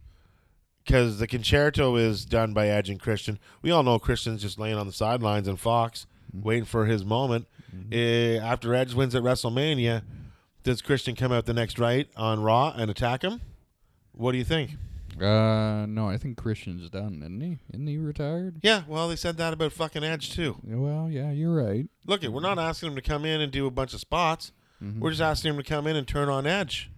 [0.84, 3.38] Because the Con-Chair-To is done by Edge and Christian.
[3.62, 7.46] We all know Christian's just laying on the sidelines in Fox, waiting for his moment.
[7.92, 10.02] Eh, after Edge wins at WrestleMania,
[10.62, 13.40] does Christian come out the next right on Raw and attack him?
[14.12, 14.72] What do you think?
[15.20, 17.58] Uh, no, I think Christian's done, isn't he?
[17.72, 18.56] Isn't he retired?
[18.62, 20.56] Yeah, well, they said that about fucking Edge too.
[20.64, 21.86] Well, yeah, you're right.
[22.06, 24.52] Look, it, we're not asking him to come in and do a bunch of spots.
[24.80, 26.90] We're just asking him to come in and turn on Edge,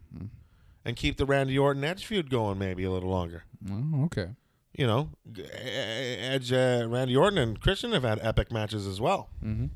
[0.85, 3.45] and keep the Randy Orton Edge feud going maybe a little longer.
[3.71, 4.29] Oh, okay.
[4.77, 5.11] You know,
[5.53, 9.29] Edge, uh, Randy Orton, and Christian have had epic matches as well.
[9.45, 9.67] Mm-hmm.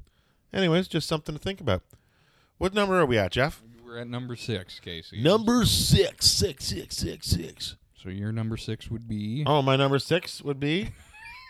[0.53, 1.83] Anyways, just something to think about.
[2.59, 3.63] What number are we at, Jeff?
[3.85, 5.21] We're at number six, Casey.
[5.21, 7.77] Number six, six, six, six, six.
[8.01, 9.43] So your number six would be.
[9.47, 10.91] Oh, my number six would be.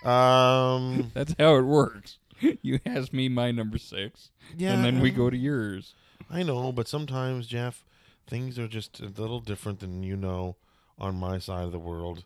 [0.05, 2.19] Um, That's how it works.
[2.62, 5.95] You ask me my number six, yeah, and then we go to yours.
[6.33, 7.85] I know, but sometimes, Jeff,
[8.27, 10.57] things are just a little different than you know
[10.99, 12.25] on my side of the world.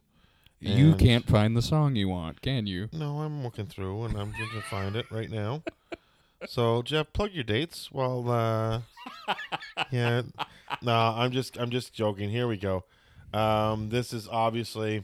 [0.61, 2.89] You And- can't find the song you want, can you?
[2.93, 5.63] No, I'm looking through and I'm going to find it right now.
[6.47, 7.91] So Jeff, plug your dates.
[7.93, 8.81] Well, uh,
[9.91, 10.23] yeah,
[10.83, 12.31] no, I'm just I'm just joking.
[12.31, 12.85] Here we go.
[13.35, 15.03] Um, this is obviously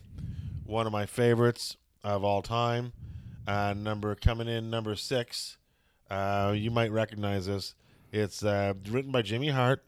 [0.64, 2.92] one of my favorites of all time.
[3.46, 5.56] Uh, number coming in number six.
[6.10, 7.74] Uh, you might recognize this.
[8.12, 9.82] It's uh, written by Jimmy Hart,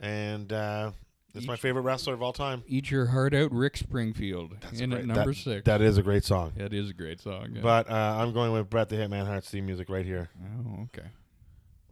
[0.00, 0.90] and uh,
[1.34, 2.64] it's my favorite wrestler of all time.
[2.66, 5.02] Eat Your Heart Out, Rick Springfield, That's in great.
[5.02, 5.64] at number That- six.
[5.64, 6.52] That is a great song.
[6.56, 7.50] that is a great song.
[7.52, 7.60] yeah.
[7.62, 10.28] But uh, I'm going with Bret the Hitman Hart's theme music right here.
[10.66, 11.06] oh, okay.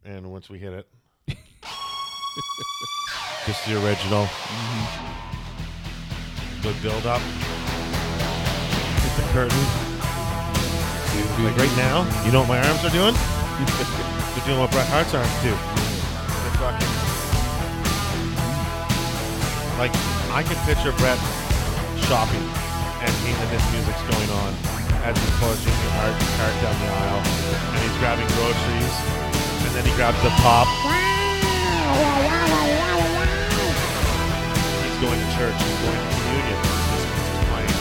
[0.04, 0.88] And once we hit it,
[3.46, 4.28] just the original.
[6.62, 7.20] Good build up.
[9.00, 9.66] Hit the curtain.
[11.38, 13.14] Like right now, you know what my arms are doing?
[14.36, 15.48] They're doing what Bret Hart's arms do.
[15.48, 16.92] They're fucking.
[19.80, 19.96] Like,
[20.28, 21.16] I can picture Bret
[22.04, 22.44] shopping
[23.00, 24.52] and he, and this music's going on
[25.08, 28.96] as he's pulling Jimmy Hart cart down the aisle and he's grabbing groceries
[29.64, 30.68] and then he grabs the pop.
[34.84, 35.56] He's going to church.
[35.56, 36.60] He's going to communion.
[36.60, 37.72] This music's playing.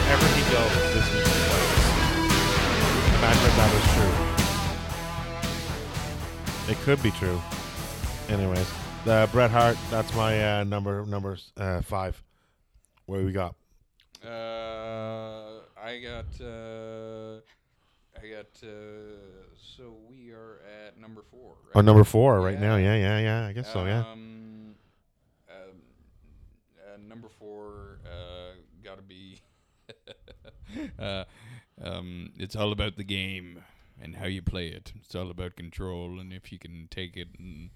[0.00, 1.76] Wherever he goes, this music plays.
[3.20, 4.33] Imagine if that was true.
[6.66, 7.38] It could be true.
[8.30, 8.72] Anyways,
[9.04, 9.76] the Bret Hart.
[9.90, 12.22] That's my uh, number number uh, five.
[13.04, 13.54] What do we got?
[14.24, 16.40] Uh, I got.
[16.40, 17.40] Uh,
[18.16, 18.48] I got.
[18.62, 19.46] Uh,
[19.76, 21.56] so we are at number four.
[21.66, 21.72] Right?
[21.74, 22.76] Oh, number four right now.
[22.76, 22.94] Yeah.
[22.94, 23.46] Yeah, yeah, yeah.
[23.46, 23.84] I guess so.
[23.84, 23.98] Yeah.
[24.10, 24.74] Um,
[25.50, 25.82] um,
[26.80, 29.42] uh, number four, uh, gotta be.
[30.98, 31.24] uh,
[31.82, 33.62] um, it's all about the game
[34.04, 34.92] and how you play it.
[34.96, 37.28] It's all about control and if you can take it.
[37.38, 37.70] And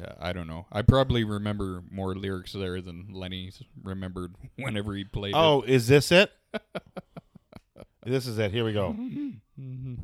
[0.00, 0.66] uh, I don't know.
[0.70, 3.50] I probably remember more lyrics there than Lenny
[3.82, 6.30] remembered whenever he played Oh, is this it?
[8.04, 8.52] this is it.
[8.52, 8.94] Here we go.
[8.98, 9.98] it.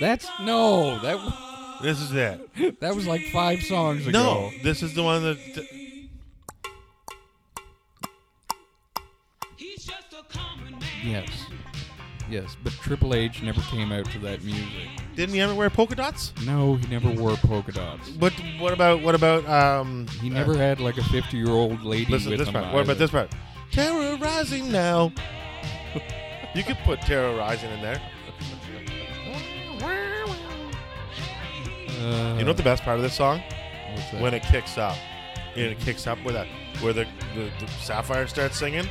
[0.00, 0.98] That's no.
[1.00, 1.32] That w-
[1.82, 2.80] This is it.
[2.80, 4.18] that was like five songs ago.
[4.22, 5.38] No, this is the one that.
[11.04, 11.28] Yes.
[12.30, 14.64] Yes, but Triple H never came out to that music.
[15.14, 16.32] Didn't he ever wear polka dots?
[16.46, 18.10] No, he never wore polka dots.
[18.12, 18.32] What?
[18.58, 19.02] What about?
[19.02, 19.46] What about?
[19.48, 22.54] Um, He never had like a 50 year old lady Listen to with this him.
[22.54, 22.72] part.
[22.72, 23.30] What about this part?
[23.70, 25.12] Terrorizing now.
[26.54, 28.00] you could put terrorizing in there.
[32.00, 33.40] Uh, You know what the best part of this song?
[34.18, 34.96] When it kicks up.
[35.56, 36.48] And it kicks up with that,
[36.80, 37.06] where the,
[37.36, 38.88] the, the Sapphire starts singing.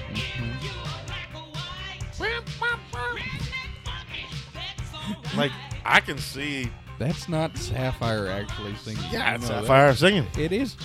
[5.35, 5.51] Like
[5.85, 6.69] I can see,
[6.99, 9.03] That's not Sapphire actually singing.
[9.11, 9.61] yeah, it's that?
[9.61, 10.27] Sapphire singing.
[10.37, 10.75] It is.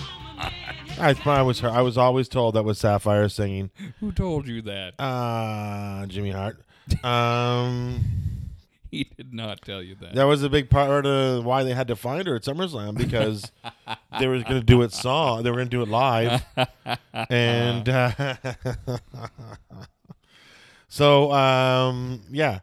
[0.97, 3.69] I, I was I was always told that was Sapphire singing.
[3.99, 4.99] Who told you that?
[4.99, 6.61] Uh, Jimmy Hart.
[7.03, 8.03] Um,
[8.91, 10.15] He did not tell you that.
[10.15, 13.51] that was a big part of why they had to find her at SummerSlam because
[14.19, 15.43] they were going to do it song.
[15.43, 16.43] They were going to do it live,
[17.29, 18.35] and uh,
[20.87, 22.59] so um, yeah.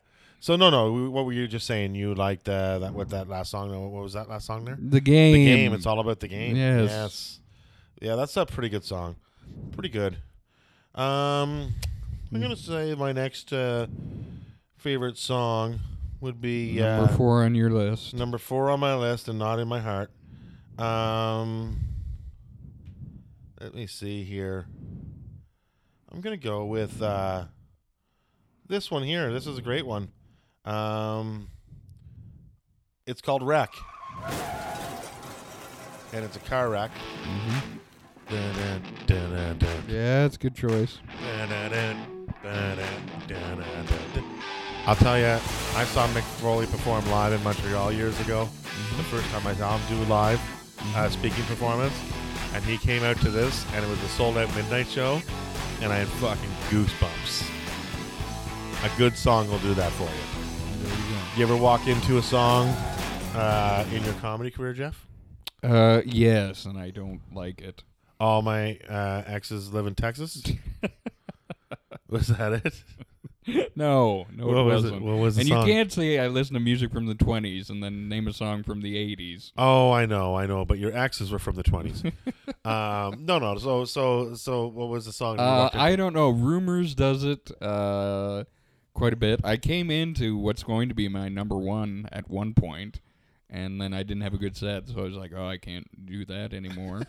[0.47, 1.11] So no, no.
[1.11, 1.97] What were you just saying?
[1.97, 2.95] You liked uh, that?
[2.95, 3.69] What that last song?
[3.93, 4.79] What was that last song there?
[4.81, 5.33] The game.
[5.33, 5.75] The game.
[5.75, 6.55] It's all about the game.
[6.55, 6.89] Yes.
[6.89, 7.41] Yes.
[8.01, 9.17] Yeah, that's a pretty good song.
[9.73, 10.19] Pretty good.
[10.95, 11.75] Um,
[12.33, 13.89] I'm gonna say my next uh,
[14.79, 15.81] favorite song
[16.21, 18.15] would be uh, Number four on your list.
[18.15, 20.13] number four on my list and not in my heart.
[20.79, 21.81] Um,
[23.61, 24.67] let me see here.
[26.13, 27.47] I'm gonna go with uh,
[28.69, 29.33] this one here.
[29.33, 30.13] This is a great one.
[30.67, 31.49] Um,
[33.07, 33.73] it's called Wreck,
[36.13, 36.91] and it's a car wreck.
[38.29, 39.85] Dun, dun, dun, dun, dun.
[39.89, 40.99] Yeah, it's a good choice.
[43.29, 43.57] Dun.
[44.87, 48.49] I'll tell you, I saw Mick Foley perform live in Montreal years ago.
[48.97, 50.41] The first time I saw him do live
[50.95, 51.95] uh, speaking performance,
[52.55, 55.21] and he came out to this, and it was a sold out midnight show,
[55.81, 57.51] and I had fucking goosebumps.
[58.85, 60.56] A good song will do that for you.
[61.37, 62.66] You ever walk into a song
[63.35, 65.07] uh, in your comedy career, Jeff?
[65.62, 67.83] Uh, yes, and I don't like it.
[68.18, 70.42] All my uh, exes live in Texas.
[72.09, 73.68] was that it?
[73.77, 75.03] No, no, What it was wasn't.
[75.03, 75.66] What was the and song?
[75.66, 78.62] you can't say I listen to music from the 20s and then name a song
[78.62, 79.53] from the 80s.
[79.59, 82.03] Oh, I know, I know, but your exes were from the twenties.
[82.64, 83.59] um, no, no.
[83.59, 85.38] So, so, so, what was the song?
[85.38, 86.31] Uh, I don't know.
[86.31, 88.44] Rumors does it uh,
[88.97, 89.41] quite a bit.
[89.45, 93.01] I came into what's going to be my number one at one point,
[93.49, 96.07] and then I didn't have a good set, so I was like, "Oh, I can't
[96.07, 97.03] do that anymore."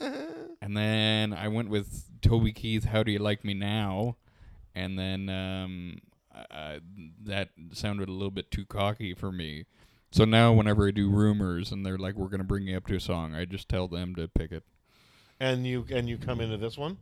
[0.62, 2.84] and then I went with Toby Keith.
[2.84, 4.16] How do you like me now?
[4.74, 5.98] And then um,
[6.50, 6.78] uh,
[7.24, 9.66] that sounded a little bit too cocky for me.
[10.12, 12.96] So now, whenever I do rumors and they're like, "We're gonna bring you up to
[12.96, 14.64] a song," I just tell them to pick it.
[15.38, 16.96] And you and you come into this one.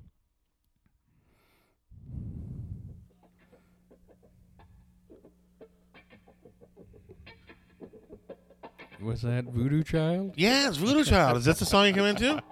[9.00, 10.32] Was that Voodoo Child?
[10.36, 11.38] Yeah, it's Voodoo Child.
[11.38, 12.42] Is that the song you come into?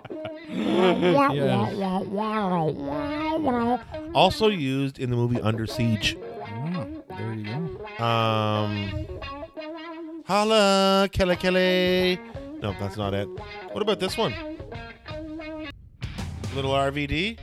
[4.14, 6.16] Also used in the movie Under Siege.
[6.20, 8.04] Oh, there you go.
[8.04, 9.06] Um,
[10.26, 12.20] holla, Kelly Kelly.
[12.60, 13.28] No, that's not it.
[13.72, 14.32] What about this one?
[16.54, 17.38] Little RVD.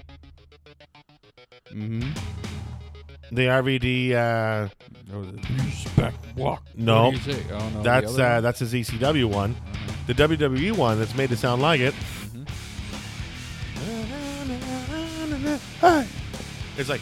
[1.71, 2.42] Mm-hmm.
[3.33, 4.11] The RVD.
[4.13, 4.69] Uh,
[5.63, 6.63] Respect walk.
[6.75, 7.09] No.
[7.09, 7.45] What do you say?
[7.51, 7.69] Oh no.
[7.77, 8.43] the that's other uh, one?
[8.43, 9.55] that's his ECW one.
[10.07, 11.93] The WWE one that's made to sound like it.
[15.81, 16.07] Hey.
[16.77, 17.01] It's like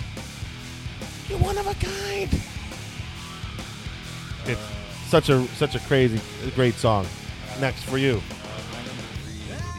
[1.29, 2.29] you're one of a kind.
[4.45, 4.61] It's
[5.07, 6.19] such a such a crazy
[6.55, 7.05] great song.
[7.59, 8.21] Next for you.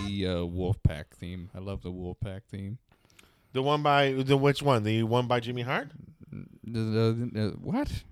[0.07, 1.51] the uh, Wolfpack theme.
[1.55, 2.79] I love the Wolfpack theme.
[3.53, 4.83] The one by the which one?
[4.83, 5.89] The one by Jimmy Hart?
[6.65, 8.05] What?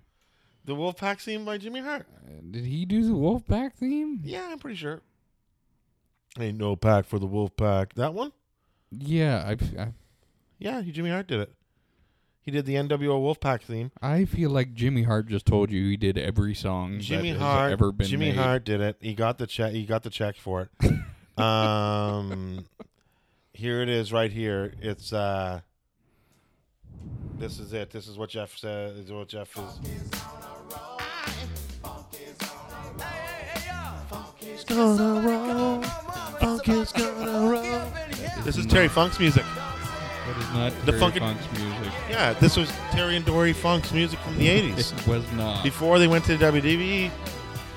[0.65, 2.07] The Wolfpack theme by Jimmy Hart?
[2.25, 4.21] Uh, Did he do the Wolfpack theme?
[4.23, 5.01] Yeah, I'm pretty sure.
[6.39, 7.95] Ain't no pack for the Wolfpack.
[7.95, 8.33] That one?
[8.91, 9.89] Yeah, I, I
[10.59, 11.53] Yeah, Jimmy Hart did it.
[12.43, 13.91] He did the NWO Wolfpack theme.
[14.01, 17.63] I feel like Jimmy Hart just told you he did every song Jimmy that Hart.
[17.65, 18.37] has ever been Jimmy made.
[18.37, 18.97] Hart did it.
[19.01, 19.73] He got the check.
[19.73, 21.41] He got the check for it.
[21.43, 22.65] um,
[23.53, 24.73] here it is, right here.
[24.81, 25.61] It's uh,
[27.39, 27.91] this is it.
[27.91, 28.97] This is what Jeff said.
[28.97, 30.11] This Is what Jeff is.
[34.67, 35.83] Gonna roll.
[35.83, 37.93] Funk is gonna roll.
[38.45, 39.45] This is Terry Funk's music.
[39.45, 41.93] That is not The Terry funky- Funk's music.
[42.09, 44.93] Yeah, this was Terry and Dory Funk's music from the '80s.
[45.01, 45.65] It was not.
[45.65, 47.11] before they went to the WWE.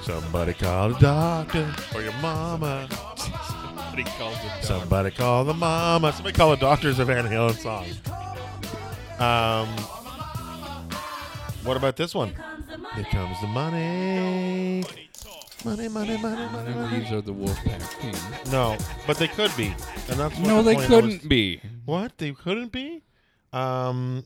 [0.04, 2.88] Somebody call a doctor or your mama.
[3.18, 6.12] Somebody called it Somebody call the mama.
[6.14, 7.86] Somebody call the doctors of Van Halen song.
[9.19, 9.67] Um,
[11.63, 12.34] what about this one?
[12.95, 14.84] Here comes the money.
[15.65, 16.99] Money, money, money, money, money.
[16.99, 18.52] these are the Wolfpack theme.
[18.52, 19.67] No, but they could be.
[20.10, 21.62] And that's what No, the they point couldn't be.
[21.86, 22.17] What?
[22.17, 23.02] They couldn't be?
[23.54, 24.26] Um,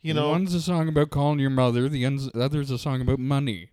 [0.00, 1.88] you know, one's a song about calling your mother.
[1.90, 3.68] The uns- the other's a song about money.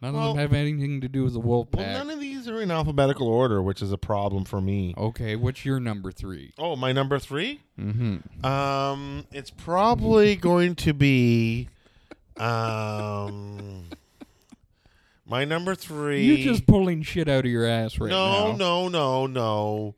[0.00, 1.76] None Well- of them have anything to do with the Wolfpack.
[1.78, 4.94] well, none of these are in alphabetical order, which is a problem for me.
[4.96, 6.52] okay, what's your number three?
[6.56, 7.60] Oh, my number three?
[7.80, 8.46] Mm-hmm.
[8.46, 11.68] Um, it's probably going to be,
[12.36, 13.86] um,
[15.26, 16.24] my number three.
[16.24, 18.56] You're just pulling shit out of your ass right no, now.
[18.56, 19.94] no, no, no, no.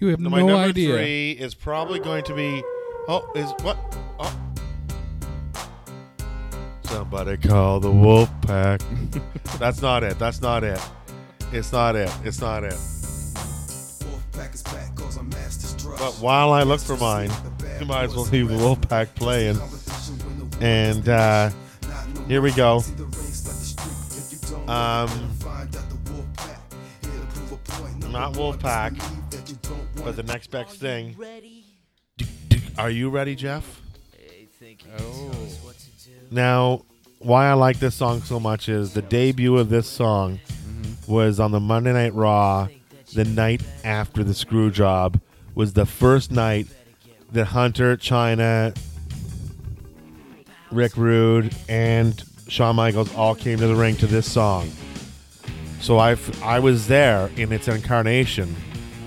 [0.00, 0.30] You have no.
[0.30, 0.94] no, My number idea.
[0.94, 2.62] three is probably going to be.
[3.08, 3.76] Oh, is what?
[4.18, 4.47] Oh.
[6.88, 8.80] Somebody call the wolf pack.
[9.58, 10.18] That's not it.
[10.18, 10.80] That's not it.
[11.52, 12.10] It's not it.
[12.24, 12.76] It's not it.
[15.98, 17.30] But while I look for mine,
[17.78, 19.58] you might as well leave the wolf pack playing.
[20.60, 21.50] And uh,
[22.26, 22.76] here we go.
[24.66, 25.08] Um,
[28.10, 28.98] not Wolfpack,
[30.04, 31.16] but the next best thing.
[32.76, 33.82] Are you ready, Jeff?
[34.98, 35.67] Oh.
[36.30, 36.84] Now,
[37.20, 41.12] why I like this song so much is the debut of this song mm-hmm.
[41.12, 42.68] was on the Monday Night Raw,
[43.14, 45.20] the night after the screw job,
[45.54, 46.66] was the first night
[47.32, 48.76] that Hunter, Chyna,
[50.70, 54.70] Rick Rude, and Shawn Michaels all came to the ring to this song.
[55.80, 58.54] So I I was there in its incarnation,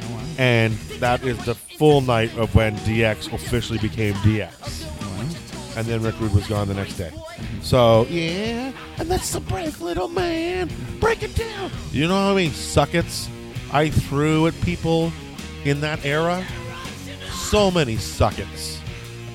[0.03, 5.00] oh, and that is the full night of when DX officially became DX
[5.75, 7.11] and then Rick Rude was gone the next day.
[7.61, 10.69] So yeah, and that's the break, little man.
[10.99, 11.71] Break it down.
[11.91, 13.29] You know what how many suckets
[13.71, 15.11] I threw at people
[15.63, 16.45] in that era?
[17.31, 18.79] So many suckets.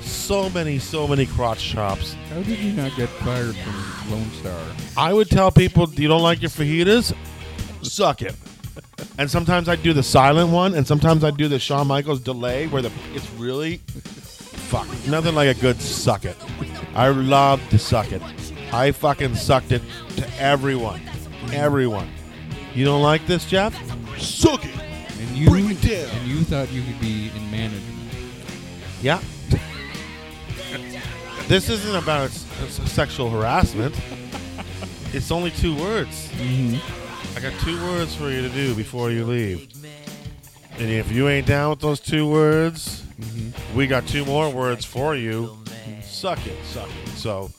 [0.01, 2.15] So many, so many crotch chops.
[2.31, 4.61] How did you not get fired from Lone Star?
[4.97, 7.13] I would tell people, "You don't like your fajitas?
[7.83, 8.35] Suck it."
[9.19, 12.67] And sometimes I'd do the silent one, and sometimes I'd do the Shawn Michaels delay,
[12.67, 13.81] where the it's really
[14.67, 16.37] fuck nothing like a good suck it.
[16.95, 18.23] I love to suck it.
[18.73, 19.83] I fucking sucked it
[20.17, 21.01] to everyone,
[21.53, 22.09] everyone.
[22.75, 23.75] You don't like this, Jeff?
[24.19, 24.75] Suck it.
[25.19, 26.09] And you Bring it down.
[26.19, 27.85] and you thought you could be in management.
[29.01, 29.21] Yeah.
[31.49, 32.45] this isn't about s-
[32.81, 33.95] s- sexual harassment.
[35.13, 36.29] It's only two words.
[36.33, 37.37] Mm-hmm.
[37.37, 39.69] I got two words for you to do before you leave.
[40.79, 43.05] And if you ain't down with those two words,
[43.75, 45.57] we got two more words for you.
[46.03, 47.09] Suck it, suck it.
[47.11, 47.51] So,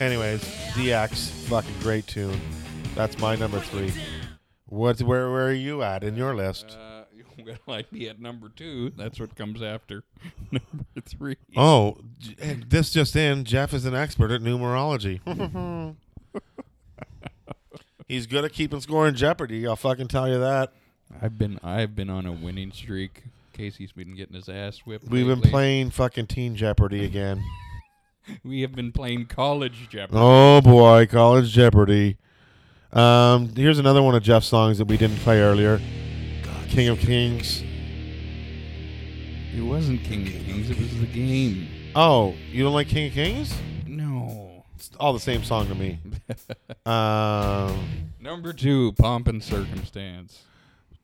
[0.00, 0.40] anyways,
[0.74, 2.40] DX, fucking great tune.
[2.94, 3.92] That's my number three.
[4.66, 5.00] What?
[5.00, 5.30] Where?
[5.30, 6.76] Where are you at in your list?
[6.78, 7.04] Uh,
[7.66, 8.90] well, I'd be at number two.
[8.96, 10.04] That's what comes after
[10.50, 11.36] number three.
[11.56, 11.98] Oh,
[12.38, 15.20] this just in: Jeff is an expert at numerology.
[18.08, 19.66] He's good at keeping score in Jeopardy.
[19.66, 20.72] I'll fucking tell you that.
[21.20, 23.24] I've been I've been on a winning streak.
[23.52, 25.08] Casey's been getting his ass whipped.
[25.08, 27.42] We've been playing fucking Teen Jeopardy again.
[28.44, 30.16] We have been playing college Jeopardy.
[30.16, 32.18] Oh boy, College Jeopardy.
[32.92, 35.80] Um, here's another one of Jeff's songs that we didn't play earlier.
[36.68, 37.62] King of Kings.
[39.54, 40.70] It wasn't King of Kings.
[40.70, 41.68] It was the game.
[41.94, 43.54] Oh, you don't like King of Kings?
[43.86, 44.64] No.
[44.76, 45.98] It's all the same song to me.
[46.86, 50.44] um, Number two, Pomp and Circumstance.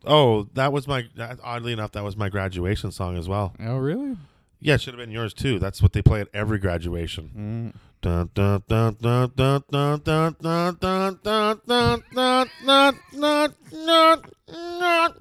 [0.08, 1.04] Oh, that was my.
[1.16, 3.54] that- Oddly enough, that was my graduation song as well.
[3.60, 4.16] Oh, really?
[4.60, 5.60] Yeah, it should have been yours too.
[5.60, 7.72] That's what they play at every graduation.
[8.02, 14.22] Dun, dun, dun, dun, dun, dun, dun, dun, dun, dun, dun, dun, dun, dun, dun,
[14.48, 15.14] dun.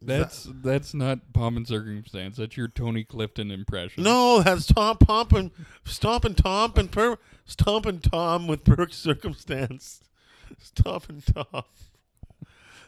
[0.00, 2.36] That's that's not Pomp and Circumstance.
[2.36, 4.04] That's your Tony Clifton impression.
[4.04, 5.50] No, that's Tom Pomp and
[5.84, 10.00] Stomp and Tom and per Stomp and Tom with Perk Circumstance.
[10.58, 11.64] Stomp and Tom.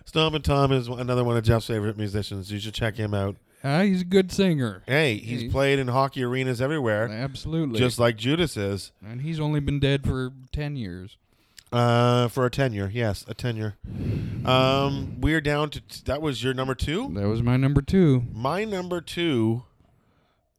[0.05, 2.53] Stomp and Tom is another one of Jeff's favorite musicians.
[2.53, 3.36] You should check him out.
[3.66, 4.82] Ah, he's a good singer.
[4.86, 7.78] Hey, he's He- played in hockey arenas everywhere, Absolutely.
[7.78, 8.92] just like Judas is.
[9.03, 11.16] and he's only been dead for ten years.
[11.74, 13.74] Uh, for a tenure, yes, a tenure.
[14.44, 17.12] Um, we're down to that was your number two.
[17.14, 18.22] That was my number two.
[18.32, 19.64] My number two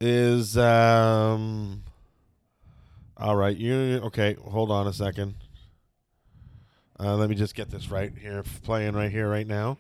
[0.01, 1.83] is um.
[3.15, 4.35] All right, you okay?
[4.43, 5.35] Hold on a second.
[6.99, 9.77] Uh, let me just get this right here, playing right here, right now.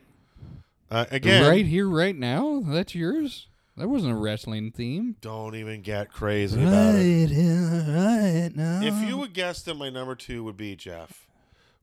[0.89, 2.61] Uh, again, Right here, right now.
[2.65, 3.47] That's yours.
[3.77, 5.17] That wasn't a wrestling theme.
[5.19, 7.29] don't even get crazy about it.
[7.29, 8.81] here, right now.
[8.81, 11.27] If you would guess that my number two would be Jeff,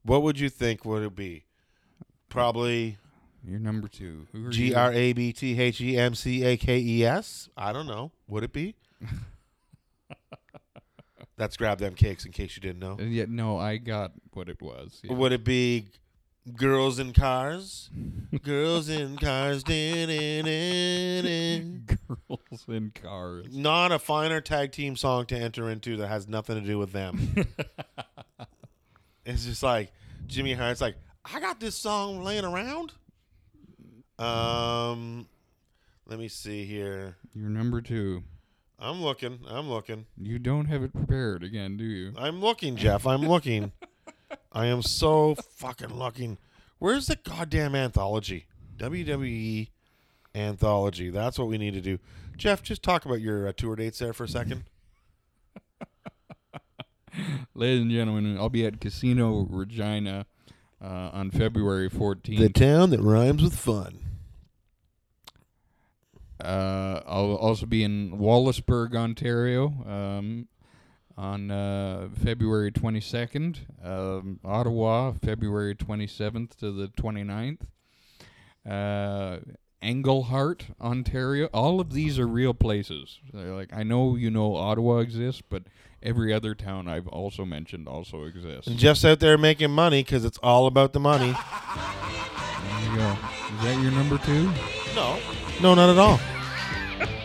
[0.02, 1.44] what would you think would it be?
[2.30, 2.96] Probably
[3.46, 4.26] you're number two.
[4.32, 4.74] Who are G?
[4.74, 7.50] R A B T H E M C A K E S.
[7.56, 8.10] I don't know.
[8.26, 8.74] Would it be?
[11.36, 12.96] That's grab them cakes in case you didn't know.
[13.00, 15.00] Uh, Yeah, no, I got what it was.
[15.02, 15.14] Yeah.
[15.14, 15.86] Would it be
[16.56, 17.90] girls in cars?
[18.42, 19.62] girls in cars.
[19.64, 19.74] Girls
[22.68, 23.46] in cars.
[23.50, 26.92] Not a finer tag team song to enter into that has nothing to do with
[26.92, 27.46] them.
[29.24, 29.92] it's just like
[30.26, 32.92] Jimmy Hart's like, I got this song laying around.
[34.18, 35.26] Um,
[36.06, 37.16] let me see here.
[37.34, 38.22] You're number two.
[38.78, 39.40] I'm looking.
[39.48, 40.06] I'm looking.
[40.20, 42.12] You don't have it prepared again, do you?
[42.18, 43.06] I'm looking, Jeff.
[43.06, 43.72] I'm looking.
[44.52, 46.38] I am so fucking looking.
[46.78, 48.46] Where's the goddamn anthology?
[48.76, 49.68] WWE
[50.34, 51.10] anthology.
[51.10, 51.98] That's what we need to do.
[52.36, 54.64] Jeff, just talk about your uh, tour dates there for a second.
[57.54, 60.26] Ladies and gentlemen, I'll be at Casino Regina
[60.82, 62.38] uh, on February 14th.
[62.38, 63.98] The town that rhymes with fun.
[66.42, 70.48] Uh, I'll also be in Wallaceburg, Ontario, um,
[71.16, 73.58] on uh, February 22nd.
[73.84, 77.60] Um, Ottawa, February 27th to the 29th.
[78.68, 79.40] Uh,
[79.82, 81.46] Englehart, Ontario.
[81.52, 83.18] All of these are real places.
[83.32, 85.64] They're like I know you know Ottawa exists, but
[86.02, 88.68] every other town I've also mentioned also exists.
[88.68, 91.34] And Jeff's out there making money because it's all about the money.
[92.62, 93.10] There you go.
[93.56, 94.50] Is that your number two?
[94.94, 95.18] No.
[95.60, 96.20] No, not at all.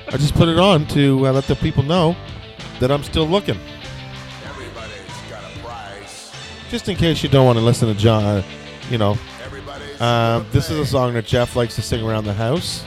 [0.08, 2.16] I just put it on to uh, let the people know
[2.80, 3.58] that I'm still looking.
[6.70, 8.44] Just in case you don't want to listen to John,
[8.90, 12.34] you know, Everybody's um, this is a song that Jeff likes to sing around the
[12.34, 12.84] house.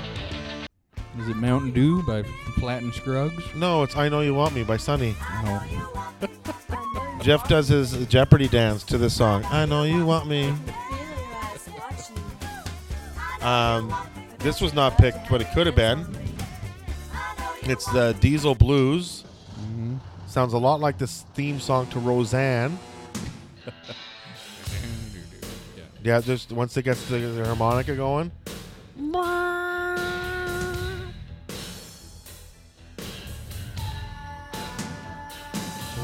[1.19, 2.23] Is it Mountain Dew by
[2.59, 3.43] Flatt and Scruggs?
[3.55, 5.15] No, it's I Know You Want Me by Sonny.
[5.21, 5.99] Oh.
[7.23, 9.45] Jeff does his Jeopardy dance to this song.
[9.47, 10.55] I know you want me.
[13.43, 13.95] Um,
[14.39, 16.07] this was not picked, but it could have been.
[17.63, 19.25] It's the Diesel Blues.
[20.27, 22.79] Sounds a lot like this theme song to Roseanne.
[26.03, 28.33] Yeah, just once it gets the, the harmonica going.
[28.97, 29.03] So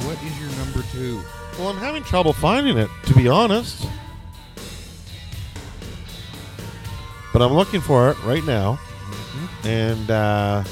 [0.06, 1.22] what is your number two?
[1.58, 3.86] Well, I'm having trouble finding it, to be honest.
[7.32, 8.78] But I'm looking for it right now,
[9.64, 10.62] and uh,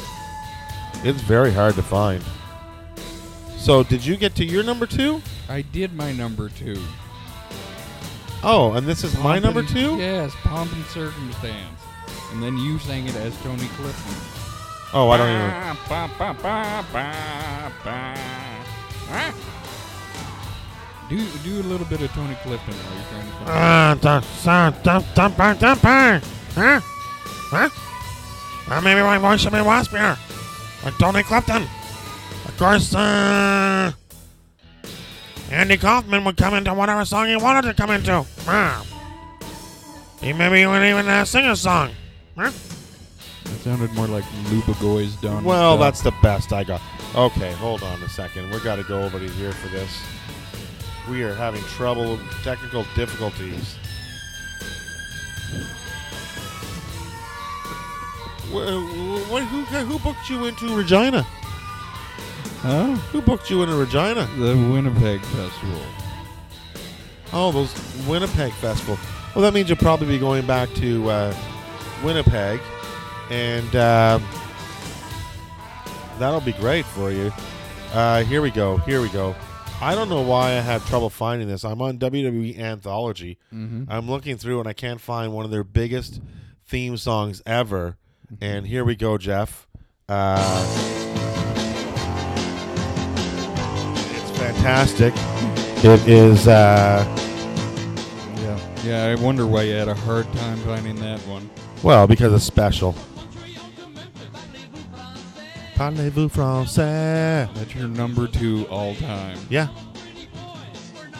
[1.02, 2.22] it's very hard to find.
[3.56, 5.22] So did you get to your number two?
[5.48, 6.80] I did my number two.
[8.42, 9.96] Oh, and this is my number and- two.
[9.96, 11.80] Yes, Pomp and Circumstance.
[12.32, 14.16] And then you sang it as Tony Clifton.
[14.92, 15.50] Oh, I don't even.
[15.88, 18.14] Ba, ba, ba, ba, ba.
[19.10, 19.34] Ah.
[21.08, 23.48] Do do a little bit of Tony Clifton while you're trying to find.
[23.48, 26.20] Ah, da, sa, da, da, ba, da, ba.
[26.54, 26.80] Huh?
[27.50, 27.68] Huh?
[28.70, 30.16] Uh, maybe my voice should be waspier.
[30.84, 31.62] Like Tony Clifton.
[32.46, 33.92] Of course, uh,
[35.54, 38.24] Andy Kaufman would come into whatever song he wanted to come into.
[40.20, 41.90] He maybe would even uh, sing a song.
[42.36, 42.50] Huh?
[43.44, 45.44] That sounded more like Lubagoy's done.
[45.44, 46.80] Well, that's the best I got.
[47.14, 48.50] Okay, hold on a second.
[48.50, 49.96] We got to go over to here for this.
[51.08, 53.76] We are having trouble, technical difficulties.
[58.50, 61.24] Wh- wh- who, who booked you into Regina?
[62.64, 62.94] Huh?
[63.12, 64.26] Who booked you into Regina?
[64.38, 65.82] The Winnipeg Festival.
[67.30, 67.74] Oh, those
[68.08, 68.98] Winnipeg Festival.
[69.34, 71.36] Well, that means you'll probably be going back to uh,
[72.02, 72.60] Winnipeg,
[73.28, 74.24] and um,
[76.18, 77.30] that'll be great for you.
[77.92, 78.78] Uh, here we go.
[78.78, 79.36] Here we go.
[79.82, 81.66] I don't know why I had trouble finding this.
[81.66, 83.36] I'm on WWE Anthology.
[83.52, 83.84] Mm-hmm.
[83.90, 86.22] I'm looking through and I can't find one of their biggest
[86.66, 87.98] theme songs ever.
[88.40, 89.68] And here we go, Jeff.
[90.08, 91.03] Uh,
[94.64, 95.12] fantastic.
[95.84, 96.48] It is.
[96.48, 97.04] Uh,
[98.36, 98.58] Yeah.
[98.82, 101.50] Yeah, I wonder why you had a hard time finding that one.
[101.82, 102.94] Well, because it's special.
[105.74, 107.52] Parlez-vous français?
[107.54, 109.36] That's your number two all time.
[109.50, 109.68] Yeah.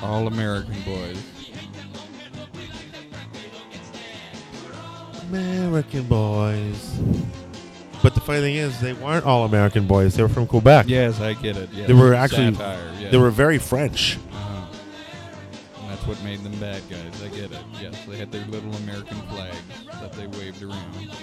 [0.03, 1.19] All American Boys.
[5.31, 6.99] American boys.
[8.05, 10.15] But the funny thing is, they weren't all American boys.
[10.15, 10.85] They were from Quebec.
[10.89, 11.71] Yes, I get it.
[11.73, 11.89] Yes.
[11.89, 13.11] They were actually- Satire, yes.
[13.11, 14.19] They were very French.
[14.31, 14.67] Uh-huh.
[15.81, 17.23] And that's what made them bad guys.
[17.23, 17.59] I get it.
[17.81, 19.57] Yes, they had their little American flags
[20.03, 21.17] that they waved around.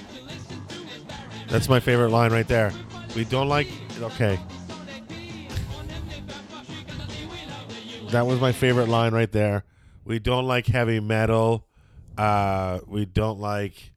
[1.50, 2.74] That's my favorite line right there.
[3.16, 3.68] We don't like.
[4.02, 4.40] Okay.
[8.10, 9.66] That was my favorite line right there.
[10.04, 11.68] We don't like heavy metal.
[12.18, 13.92] Uh, we don't like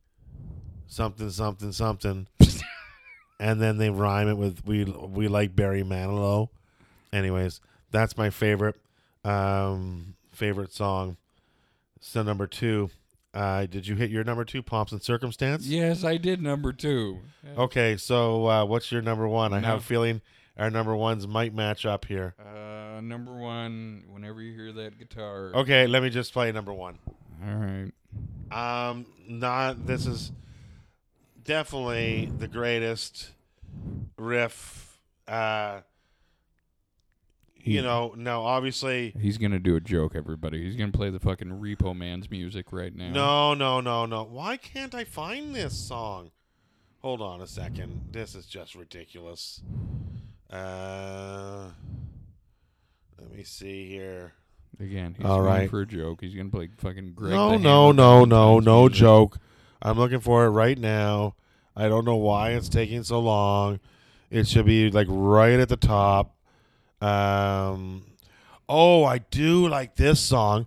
[0.86, 2.26] something, something, something.
[3.40, 6.48] And then they rhyme it with we we like Barry Manilow.
[7.12, 7.60] Anyways,
[7.90, 8.76] that's my favorite
[9.24, 11.16] um, favorite song.
[12.00, 12.90] So number two.
[13.32, 15.66] Uh, did you hit your number two, Pomps and Circumstance?
[15.66, 17.18] Yes, I did number two.
[17.58, 19.52] Okay, so uh, what's your number one?
[19.52, 19.66] I No.
[19.66, 20.20] have a feeling
[20.56, 22.34] our number ones might match up here.
[22.38, 25.50] Uh, number one, whenever you hear that guitar.
[25.52, 26.96] Okay, let me just play number one.
[27.44, 27.90] All right.
[28.52, 30.30] Um, not this is
[31.44, 33.30] definitely the greatest
[34.16, 34.98] riff.
[35.28, 35.80] Uh,
[37.56, 40.62] you know, no, obviously, He's going to do a joke, everybody.
[40.64, 43.10] He's going to play the fucking Repo Man's music right now.
[43.10, 44.22] no, no, no, no.
[44.24, 46.30] Why can't I find this song?
[47.00, 48.08] Hold on a second.
[48.12, 49.62] This is just ridiculous.
[50.50, 51.70] Uh,
[53.18, 54.32] let me see here.
[54.80, 55.70] Again, he's All going right.
[55.70, 56.20] for a joke.
[56.20, 58.98] He's going to play fucking Greg no, the no, Hammer no, Valentine's no, no music.
[58.98, 59.38] joke.
[59.82, 61.34] I'm looking for it right now.
[61.76, 63.80] I don't know why it's taking so long.
[64.30, 66.36] It should be like right at the top.
[67.00, 68.04] Um,
[68.68, 70.66] oh, I do like this song.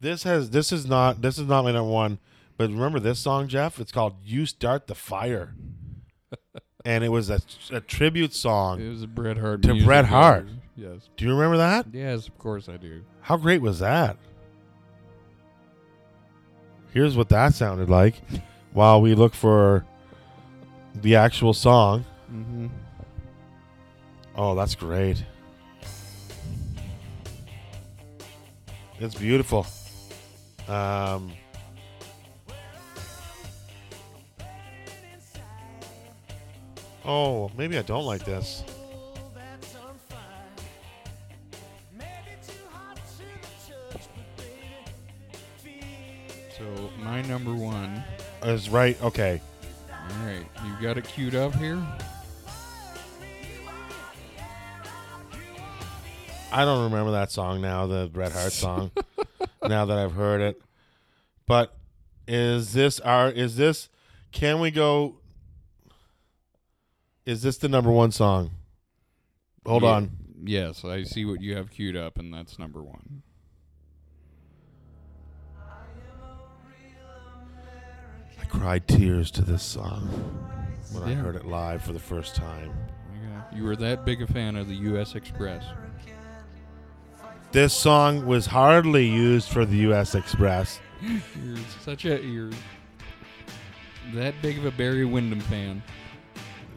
[0.00, 2.18] This has this is not this is not my number one,
[2.56, 3.80] but remember this song, Jeff?
[3.80, 5.54] It's called "You Start the Fire,"
[6.84, 7.40] and it was a,
[7.72, 8.80] a tribute song.
[8.80, 9.62] It was a Bret Hart.
[9.62, 10.46] To Bret Hart.
[10.76, 11.08] Yes.
[11.16, 11.86] Do you remember that?
[11.92, 13.02] Yes, of course I do.
[13.22, 14.16] How great was that?
[16.92, 18.14] Here's what that sounded like
[18.72, 19.84] while we look for
[20.94, 22.04] the actual song.
[22.32, 22.68] Mm-hmm.
[24.36, 25.24] Oh, that's great.
[29.00, 29.66] It's beautiful.
[30.66, 31.32] Um,
[37.04, 38.64] oh, maybe I don't like this.
[46.58, 48.02] So my number one.
[48.42, 49.00] Is right.
[49.02, 49.40] Okay.
[49.90, 51.80] All right, you got it queued up here.
[56.50, 58.90] I don't remember that song now, the Bret Hart song.
[59.62, 60.62] now that I've heard it,
[61.46, 61.76] but
[62.26, 63.30] is this our?
[63.30, 63.88] Is this?
[64.32, 65.16] Can we go?
[67.26, 68.50] Is this the number one song?
[69.66, 70.10] Hold Ye- on.
[70.44, 73.22] Yes, I see what you have queued up, and that's number one.
[78.48, 80.08] Cried tears to this song
[80.92, 81.16] when I Yeah.
[81.16, 82.72] heard it live for the first time.
[83.22, 85.14] Yeah, you were that big a fan of the U.S.
[85.14, 85.64] Express.
[87.52, 90.14] This song was hardly used for the U.S.
[90.14, 90.80] Express.
[91.02, 92.50] You're such a you're
[94.14, 95.82] that big of a Barry Windham fan.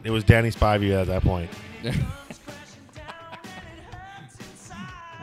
[0.04, 1.50] It was Danny Spivey at that point.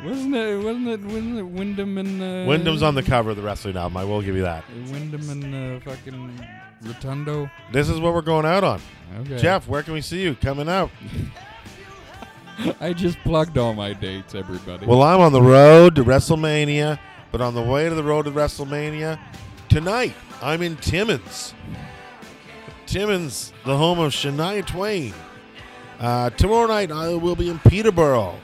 [0.03, 0.63] wasn't it?
[0.63, 1.01] Wasn't it?
[1.01, 3.97] Wasn't it Windham and uh, Windham's on the cover of the wrestling album.
[3.97, 4.63] I will give you that.
[4.91, 6.45] Wyndham and uh, fucking
[6.83, 7.49] Rotundo.
[7.71, 8.81] This is what we're going out on.
[9.21, 9.37] Okay.
[9.37, 10.91] Jeff, where can we see you coming out?
[12.81, 14.85] I just plugged all my dates, everybody.
[14.85, 16.99] Well, I'm on the road to WrestleMania,
[17.31, 19.19] but on the way to the road to WrestleMania
[19.69, 21.53] tonight, I'm in Timmins.
[22.85, 25.13] Timmins, the home of Shania Twain.
[25.99, 28.35] Uh, tomorrow night, I will be in Peterborough.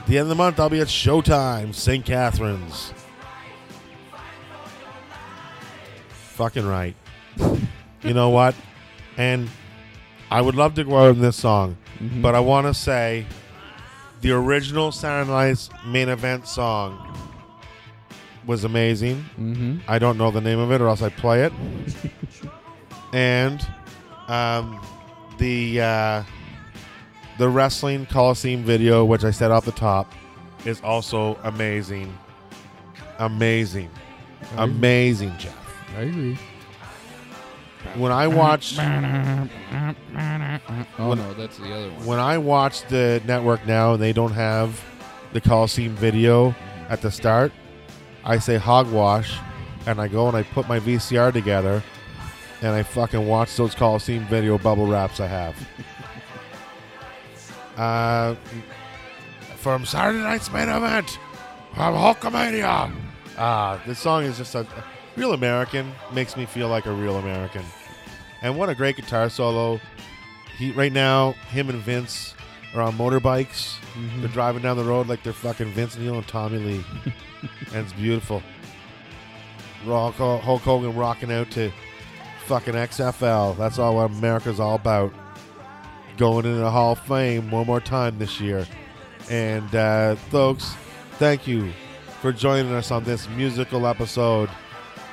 [0.00, 2.04] At the end of the month, I'll be at Showtime, St.
[2.04, 2.92] Catharines.
[6.34, 6.96] Fucking right.
[8.02, 8.54] you know what?
[9.16, 9.48] And
[10.30, 12.22] I would love to go out in this song, Mhm.
[12.22, 13.26] but I want to say
[14.22, 16.98] the original Saturday Night's main event song
[18.46, 19.24] was amazing.
[19.38, 19.78] mm-hmm.
[19.86, 21.52] I don't know the name of it, or else I play it.
[23.12, 23.60] and
[24.28, 24.80] um,
[25.38, 26.22] the uh,
[27.40, 30.12] the wrestling Coliseum video, which I said off the top,
[30.66, 32.12] is also amazing.
[33.18, 33.88] Amazing,
[34.58, 35.56] amazing, Jeff.
[35.96, 36.38] I agree.
[37.94, 39.48] When I watched Oh
[41.14, 42.04] no, that's the other one.
[42.04, 44.84] when I watch the network now and they don't have
[45.32, 46.92] the Coliseum video mm-hmm.
[46.92, 47.52] at the start,
[48.22, 49.34] I say hogwash,
[49.86, 51.82] and I go and I put my VCR together,
[52.60, 55.56] and I fucking watch those Coliseum video bubble wraps I have.
[57.80, 58.34] uh,
[59.56, 61.18] from Saturday Night's main event,
[61.74, 62.94] from Hulkamania.
[63.38, 64.66] Ah, this song is just a
[65.16, 65.90] real American.
[66.12, 67.64] Makes me feel like a real American.
[68.42, 69.80] And what a great guitar solo.
[70.58, 72.34] He right now, him and Vince
[72.74, 73.76] are on motorbikes.
[74.18, 76.84] They're driving down the road like they're fucking Vince Neil and Tommy Lee,
[77.72, 78.42] and it's beautiful.
[79.86, 81.72] Rock, Hulk Hogan rocking out to
[82.44, 83.56] fucking XFL.
[83.56, 85.14] That's all what America's all about.
[86.20, 88.66] Going into the Hall of Fame one more time this year.
[89.30, 90.74] And uh, folks,
[91.12, 91.72] thank you
[92.20, 94.50] for joining us on this musical episode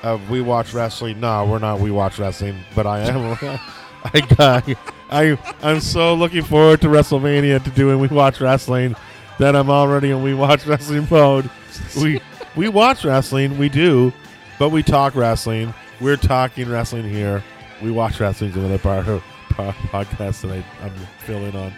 [0.03, 1.21] of We Watch Wrestling.
[1.21, 3.37] No, we're not We Watch Wrestling, but I am.
[4.03, 4.69] I got.
[5.09, 8.93] I I'm so looking forward to WrestleMania to doing We Watch Wrestling
[9.39, 11.49] that I'm already in We Watch Wrestling mode.
[11.95, 12.19] We
[12.57, 14.11] we watch wrestling, we do,
[14.59, 15.73] but we talk wrestling.
[16.01, 17.41] We're talking wrestling here.
[17.81, 19.23] We watch wrestling is another part of
[19.57, 20.93] po- podcast that I, I'm
[21.25, 21.73] filling on,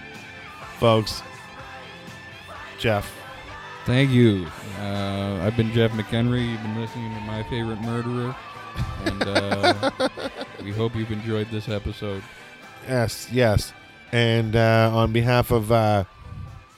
[0.80, 1.24] folks.
[2.78, 3.12] Jeff,
[3.90, 4.46] Thank you.
[4.78, 6.48] Uh, I've been Jeff McEnery.
[6.48, 8.36] You've been listening to my favorite murderer,
[9.06, 10.10] and uh,
[10.64, 12.22] we hope you've enjoyed this episode.
[12.88, 13.74] Yes, yes.
[14.12, 16.04] And uh, on behalf of uh,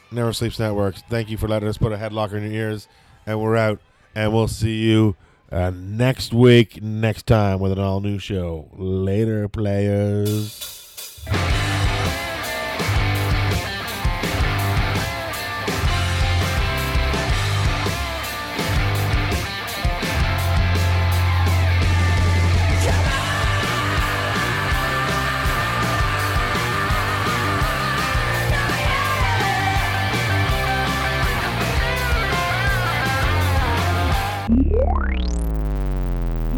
[0.10, 2.88] Never Sleeps Networks, thank you for letting us put a headlocker in your ears.
[3.26, 3.80] And we're out.
[4.16, 5.18] And we'll see you
[5.52, 8.70] uh, next week, next time with an all new show.
[8.78, 10.81] Later, players.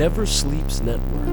[0.04, 1.33] Never Sleeps Network.